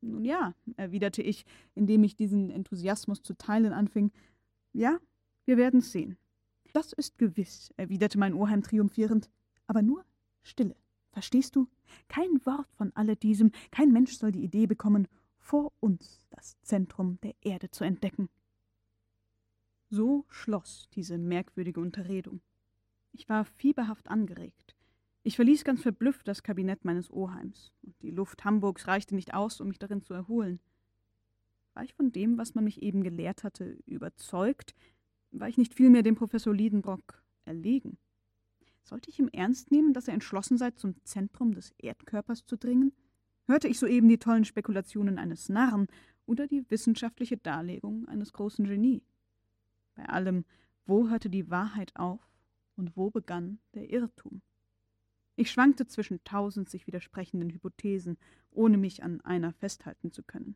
[0.02, 4.12] Nun ja, erwiderte ich, indem ich diesen Enthusiasmus zu teilen anfing.
[4.74, 5.00] Ja,
[5.46, 6.18] wir werden's sehen.
[6.74, 9.30] Das ist gewiss, erwiderte mein Oheim triumphierend.
[9.68, 10.04] Aber nur
[10.42, 10.76] Stille.
[11.12, 11.68] Verstehst du?
[12.08, 15.08] Kein Wort von alledem, kein Mensch soll die Idee bekommen,
[15.46, 18.30] vor uns das Zentrum der Erde zu entdecken.
[19.90, 22.42] So schloss diese merkwürdige Unterredung.
[23.12, 24.76] Ich war fieberhaft angeregt.
[25.22, 29.62] Ich verließ ganz verblüfft das Kabinett meines Oheims, und die Luft Hamburgs reichte nicht aus,
[29.62, 30.60] um mich darin zu erholen.
[31.76, 34.74] War ich von dem, was man mich eben gelehrt hatte, überzeugt,
[35.30, 38.00] war ich nicht vielmehr dem Professor Liedenbrock erlegen.
[38.84, 42.94] Sollte ich ihm ernst nehmen, dass er entschlossen sei, zum Zentrum des Erdkörpers zu dringen?
[43.48, 45.88] Hörte ich soeben die tollen Spekulationen eines Narren
[46.26, 49.04] oder die wissenschaftliche Darlegung eines großen Genie?
[49.94, 50.46] Bei allem,
[50.86, 52.20] wo hörte die Wahrheit auf
[52.76, 54.42] und wo begann der Irrtum?
[55.36, 58.18] Ich schwankte zwischen tausend sich widersprechenden Hypothesen,
[58.52, 60.56] ohne mich an einer festhalten zu können.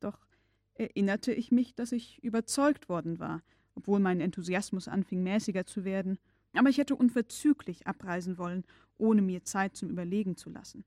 [0.00, 0.26] Doch
[0.74, 3.42] erinnerte ich mich, dass ich überzeugt worden war,
[3.74, 6.18] obwohl mein Enthusiasmus anfing mäßiger zu werden,
[6.54, 8.64] aber ich hätte unverzüglich abreisen wollen,
[8.96, 10.84] ohne mir Zeit zum Überlegen zu lassen.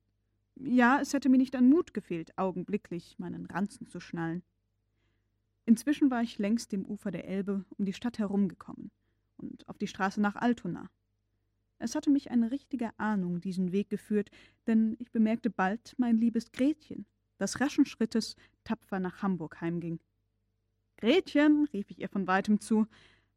[0.55, 4.43] Ja, es hätte mir nicht an Mut gefehlt, augenblicklich meinen Ranzen zu schnallen.
[5.65, 8.91] Inzwischen war ich längs dem Ufer der Elbe um die Stadt herumgekommen
[9.37, 10.89] und auf die Straße nach Altona.
[11.77, 14.29] Es hatte mich eine richtige Ahnung diesen Weg geführt,
[14.67, 17.05] denn ich bemerkte bald mein liebes Gretchen,
[17.37, 19.99] das raschen Schrittes tapfer nach Hamburg heimging.
[20.97, 22.87] Gretchen, rief ich ihr von weitem zu.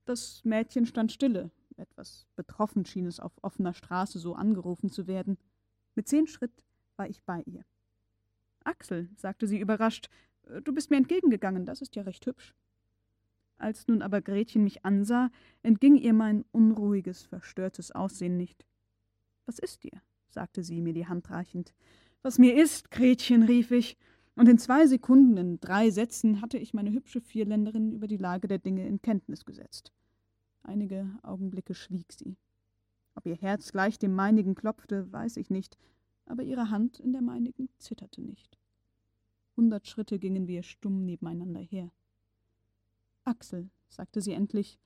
[0.05, 1.51] Das Mädchen stand stille.
[1.77, 5.37] Etwas betroffen schien es auf offener Straße so angerufen zu werden.
[5.95, 6.65] Mit zehn Schritt
[6.99, 7.65] war ich bei ihr.
[8.65, 10.11] Axel, sagte sie überrascht,
[10.65, 12.55] du bist mir entgegengegangen, das ist ja recht hübsch.
[13.57, 15.31] Als nun aber Gretchen mich ansah,
[15.63, 18.65] entging ihr mein unruhiges, verstörtes Aussehen nicht.
[19.47, 20.03] Was ist dir?
[20.29, 21.75] sagte sie mir die Hand reichend.
[22.23, 23.97] Was mir ist, Gretchen, rief ich,
[24.37, 28.47] und in zwei Sekunden, in drei Sätzen, hatte ich meine hübsche Vierländerin über die Lage
[28.47, 29.93] der Dinge in Kenntnis gesetzt.
[30.63, 32.37] Einige Augenblicke schwieg sie.
[33.17, 35.77] Ob ihr Herz gleich dem meinigen klopfte, weiß ich nicht,
[36.29, 38.59] aber ihre Hand in der meinigen zitterte nicht.
[39.57, 41.91] Hundert Schritte gingen wir stumm nebeneinander her.
[43.25, 44.79] Axel, sagte sie endlich,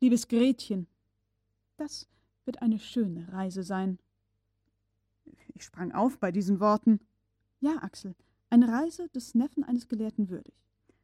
[0.00, 0.86] liebes Gretchen,
[1.76, 2.08] das
[2.44, 3.98] wird eine schöne Reise sein.
[5.54, 7.00] Ich sprang auf bei diesen Worten.
[7.60, 8.14] Ja, Axel,
[8.50, 10.54] eine Reise des Neffen eines Gelehrten würdig.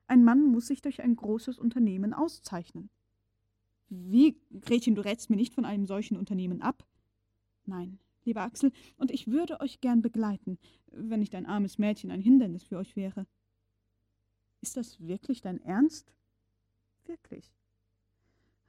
[0.06, 2.90] Ein Mann muss sich durch ein großes Unternehmen auszeichnen.
[3.88, 6.86] Wie, Gretchen, du rätst mir nicht von einem solchen Unternehmen ab?
[7.64, 10.58] Nein, lieber Axel, und ich würde euch gern begleiten,
[10.88, 13.26] wenn nicht ein armes Mädchen ein Hindernis für euch wäre.
[14.60, 16.12] Ist das wirklich dein Ernst?
[17.06, 17.52] Wirklich.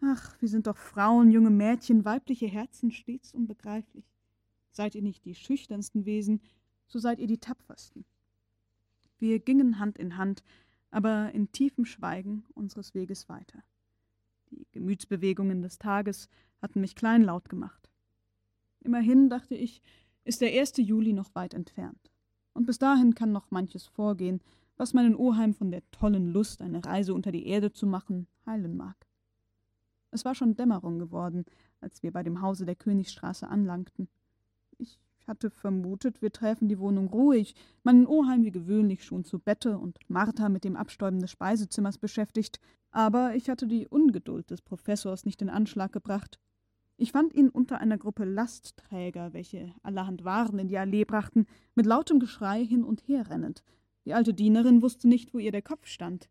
[0.02, 4.06] Ach, wir sind doch Frauen, junge Mädchen, weibliche Herzen stets unbegreiflich.
[4.70, 6.42] Seid ihr nicht die schüchternsten Wesen,
[6.86, 8.06] so seid ihr die tapfersten.
[9.18, 10.44] Wir gingen Hand in Hand,
[10.92, 13.64] aber in tiefem Schweigen unseres Weges weiter.
[14.52, 16.30] Die Gemütsbewegungen des Tages
[16.62, 17.87] hatten mich kleinlaut gemacht.
[18.82, 19.82] Immerhin, dachte ich,
[20.24, 20.74] ist der 1.
[20.78, 22.12] Juli noch weit entfernt.
[22.54, 24.42] Und bis dahin kann noch manches vorgehen,
[24.78, 28.78] was meinen Oheim von der tollen Lust, eine Reise unter die Erde zu machen, heilen
[28.78, 28.96] mag.
[30.12, 31.46] Es war schon Dämmerung geworden,
[31.82, 34.08] als wir bei dem Hause der Königstraße anlangten.
[34.78, 39.78] Ich hatte vermutet, wir träfen die Wohnung ruhig, meinen Oheim wie gewöhnlich schon zu Bette
[39.78, 42.60] und Martha mit dem Abstäuben des Speisezimmers beschäftigt,
[42.92, 46.40] aber ich hatte die Ungeduld des Professors nicht in Anschlag gebracht.
[46.98, 51.46] Ich fand ihn unter einer Gruppe Lastträger, welche allerhand Waren in die Allee brachten,
[51.76, 53.64] mit lautem Geschrei hin und her rennend,
[54.08, 56.30] die alte Dienerin wusste nicht, wo ihr der Kopf stand.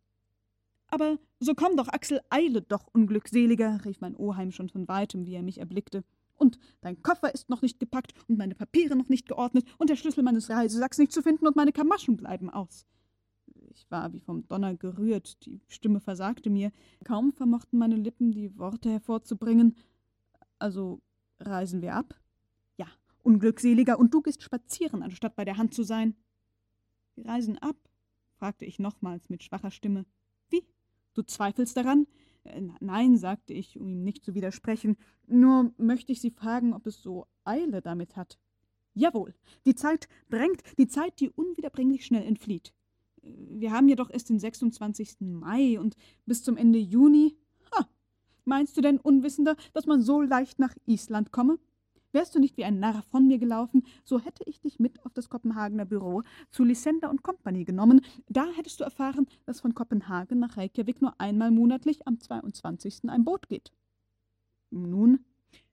[0.88, 5.34] Aber so komm doch, Axel, eile doch, Unglückseliger, rief mein Oheim schon von weitem, wie
[5.34, 6.02] er mich erblickte.
[6.36, 9.96] Und dein Koffer ist noch nicht gepackt und meine Papiere noch nicht geordnet und der
[9.96, 12.86] Schlüssel meines Reisesacks nicht zu finden und meine Kamaschen bleiben aus.
[13.68, 16.72] Ich war wie vom Donner gerührt, die Stimme versagte mir.
[17.04, 19.76] Kaum vermochten meine Lippen, die Worte hervorzubringen.
[20.58, 21.00] Also
[21.40, 22.14] reisen wir ab?
[22.76, 22.86] Ja,
[23.22, 26.16] Unglückseliger, und du gehst spazieren, anstatt bei der Hand zu sein.
[27.14, 27.76] Wir reisen ab?
[28.36, 30.04] fragte ich nochmals mit schwacher Stimme.
[30.50, 30.62] Wie?
[31.14, 32.06] Du zweifelst daran?
[32.44, 34.96] Äh, nein, sagte ich, um ihm nicht zu widersprechen.
[35.26, 38.38] Nur möchte ich Sie fragen, ob es so Eile damit hat.
[38.94, 39.34] Jawohl,
[39.66, 42.72] die Zeit drängt, die Zeit, die unwiederbringlich schnell entflieht.
[43.22, 45.20] Äh, wir haben jedoch erst den 26.
[45.20, 47.36] Mai und bis zum Ende Juni.
[48.48, 51.58] Meinst du denn, Unwissender, dass man so leicht nach Island komme?
[52.12, 55.12] Wärst du nicht wie ein Narr von mir gelaufen, so hätte ich dich mit auf
[55.12, 58.02] das Kopenhagener Büro zu Lysander und Company genommen.
[58.28, 63.10] Da hättest du erfahren, dass von Kopenhagen nach Reykjavik nur einmal monatlich am 22.
[63.10, 63.72] ein Boot geht.
[64.70, 65.24] Nun,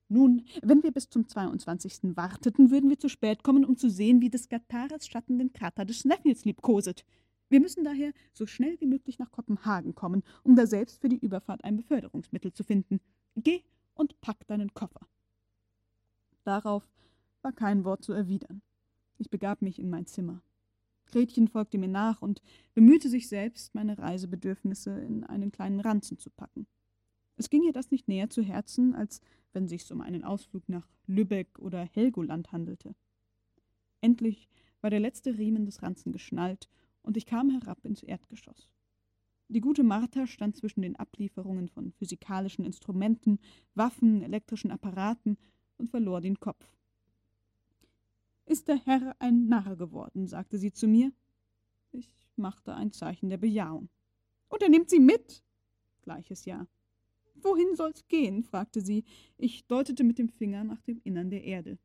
[0.09, 2.15] nun, wenn wir bis zum 22.
[2.15, 5.85] warteten, würden wir zu spät kommen, um zu sehen, wie des Gatares Schatten den Krater
[5.85, 7.05] des Sneffels liebkoset.
[7.53, 11.19] Wir müssen daher so schnell wie möglich nach Kopenhagen kommen, um da selbst für die
[11.19, 12.99] Überfahrt ein Beförderungsmittel zu finden.
[13.35, 13.61] Geh
[13.93, 15.01] und pack deinen Koffer.
[16.45, 16.89] Darauf
[17.43, 18.63] war kein Wort zu erwidern.
[19.19, 20.41] Ich begab mich in mein Zimmer.
[21.05, 22.41] Gretchen folgte mir nach und
[22.73, 26.65] bemühte sich selbst, meine Reisebedürfnisse in einen kleinen Ranzen zu packen.
[27.37, 30.87] Es ging ihr das nicht näher zu Herzen, als wenn sich's um einen Ausflug nach
[31.05, 32.95] Lübeck oder Helgoland handelte.
[34.01, 34.49] Endlich
[34.81, 36.67] war der letzte Riemen des Ranzen geschnallt
[37.03, 38.69] und ich kam herab ins Erdgeschoss.
[39.49, 43.39] Die gute Martha stand zwischen den Ablieferungen von physikalischen Instrumenten,
[43.75, 45.37] Waffen, elektrischen Apparaten
[45.77, 46.65] und verlor den Kopf.
[48.45, 51.11] Ist der Herr ein Narr geworden, sagte sie zu mir.
[51.91, 53.89] Ich machte ein Zeichen der Bejahung.
[54.49, 55.43] Und er nimmt sie mit?
[56.01, 56.67] Gleiches Jahr.
[57.35, 58.43] Wohin soll's gehen?
[58.43, 59.03] fragte sie.
[59.37, 61.77] Ich deutete mit dem Finger nach dem Innern der Erde.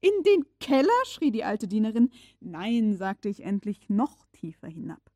[0.00, 0.88] In den Keller?
[1.06, 2.10] schrie die alte Dienerin.
[2.40, 5.10] Nein, sagte ich endlich, noch tiefer hinab.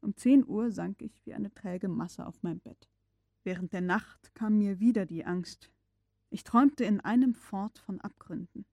[0.00, 2.88] Um zehn Uhr sank ich wie eine träge Masse auf mein Bett.
[3.44, 5.70] Während der Nacht kam mir wieder die Angst.
[6.30, 8.64] Ich träumte in einem fort von Abgründen.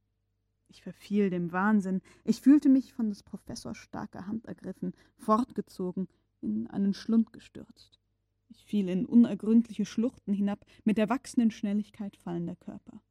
[0.69, 2.01] Ich verfiel dem Wahnsinn.
[2.23, 6.07] Ich fühlte mich von des Professors starker Hand ergriffen, fortgezogen,
[6.41, 7.99] in einen Schlund gestürzt.
[8.49, 13.01] Ich fiel in unergründliche Schluchten hinab, mit der wachsenden Schnelligkeit fallender Körper.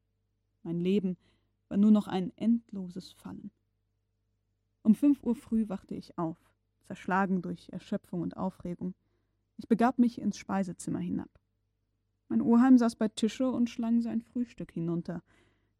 [0.62, 1.16] Mein Leben
[1.68, 3.50] war nur noch ein endloses Fallen.
[4.82, 6.38] Um fünf Uhr früh wachte ich auf,
[6.82, 8.94] zerschlagen durch Erschöpfung und Aufregung.
[9.56, 11.30] Ich begab mich ins Speisezimmer hinab.
[12.28, 15.22] Mein Oheim saß bei Tische und schlang sein Frühstück hinunter.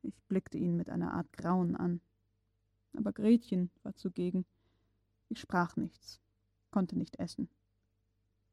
[0.03, 2.01] Ich blickte ihn mit einer Art Grauen an.
[2.97, 4.47] Aber Gretchen war zugegen.
[5.29, 6.21] Ich sprach nichts,
[6.71, 7.49] konnte nicht essen.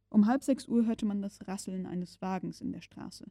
[0.09, 3.25] Um halb sechs Uhr hörte man das Rasseln eines Wagens in der Straße.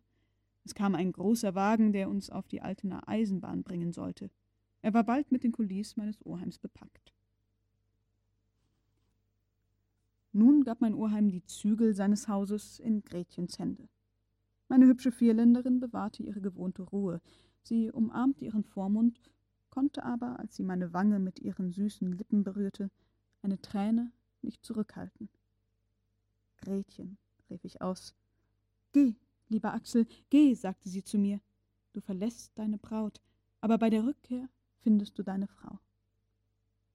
[0.65, 4.31] Es kam ein großer Wagen, der uns auf die Altener Eisenbahn bringen sollte.
[4.81, 7.15] Er war bald mit den Kulis meines Oheims bepackt.
[10.33, 13.89] Nun gab mein Oheim die Zügel seines Hauses in Gretchens Hände.
[14.69, 17.21] Meine hübsche Vierländerin bewahrte ihre gewohnte Ruhe.
[17.63, 19.21] Sie umarmte ihren Vormund,
[19.71, 22.91] konnte aber, als sie meine Wange mit ihren süßen Lippen berührte,
[23.43, 24.11] eine Träne
[24.43, 25.29] nicht zurückhalten.
[26.57, 27.17] Gretchen,
[27.51, 28.15] rief ich aus.
[28.93, 29.15] Geh,
[29.55, 31.41] lieber Axel, geh, sagte sie zu mir.
[31.93, 33.21] Du verlässt deine Braut,
[33.61, 34.49] aber bei der Rückkehr
[34.81, 35.79] findest du deine Frau.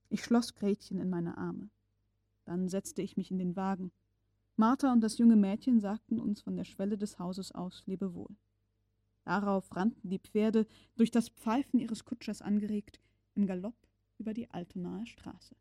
[0.10, 1.70] Ich schloss Gretchen in meine Arme.
[2.46, 3.92] Dann setzte ich mich in den Wagen.
[4.58, 8.36] Martha und das junge Mädchen sagten uns von der Schwelle des Hauses aus Lebewohl.
[9.24, 13.00] Darauf rannten die Pferde, durch das Pfeifen ihres Kutschers angeregt,
[13.36, 13.78] im Galopp
[14.18, 15.56] über die Altenaer Straße.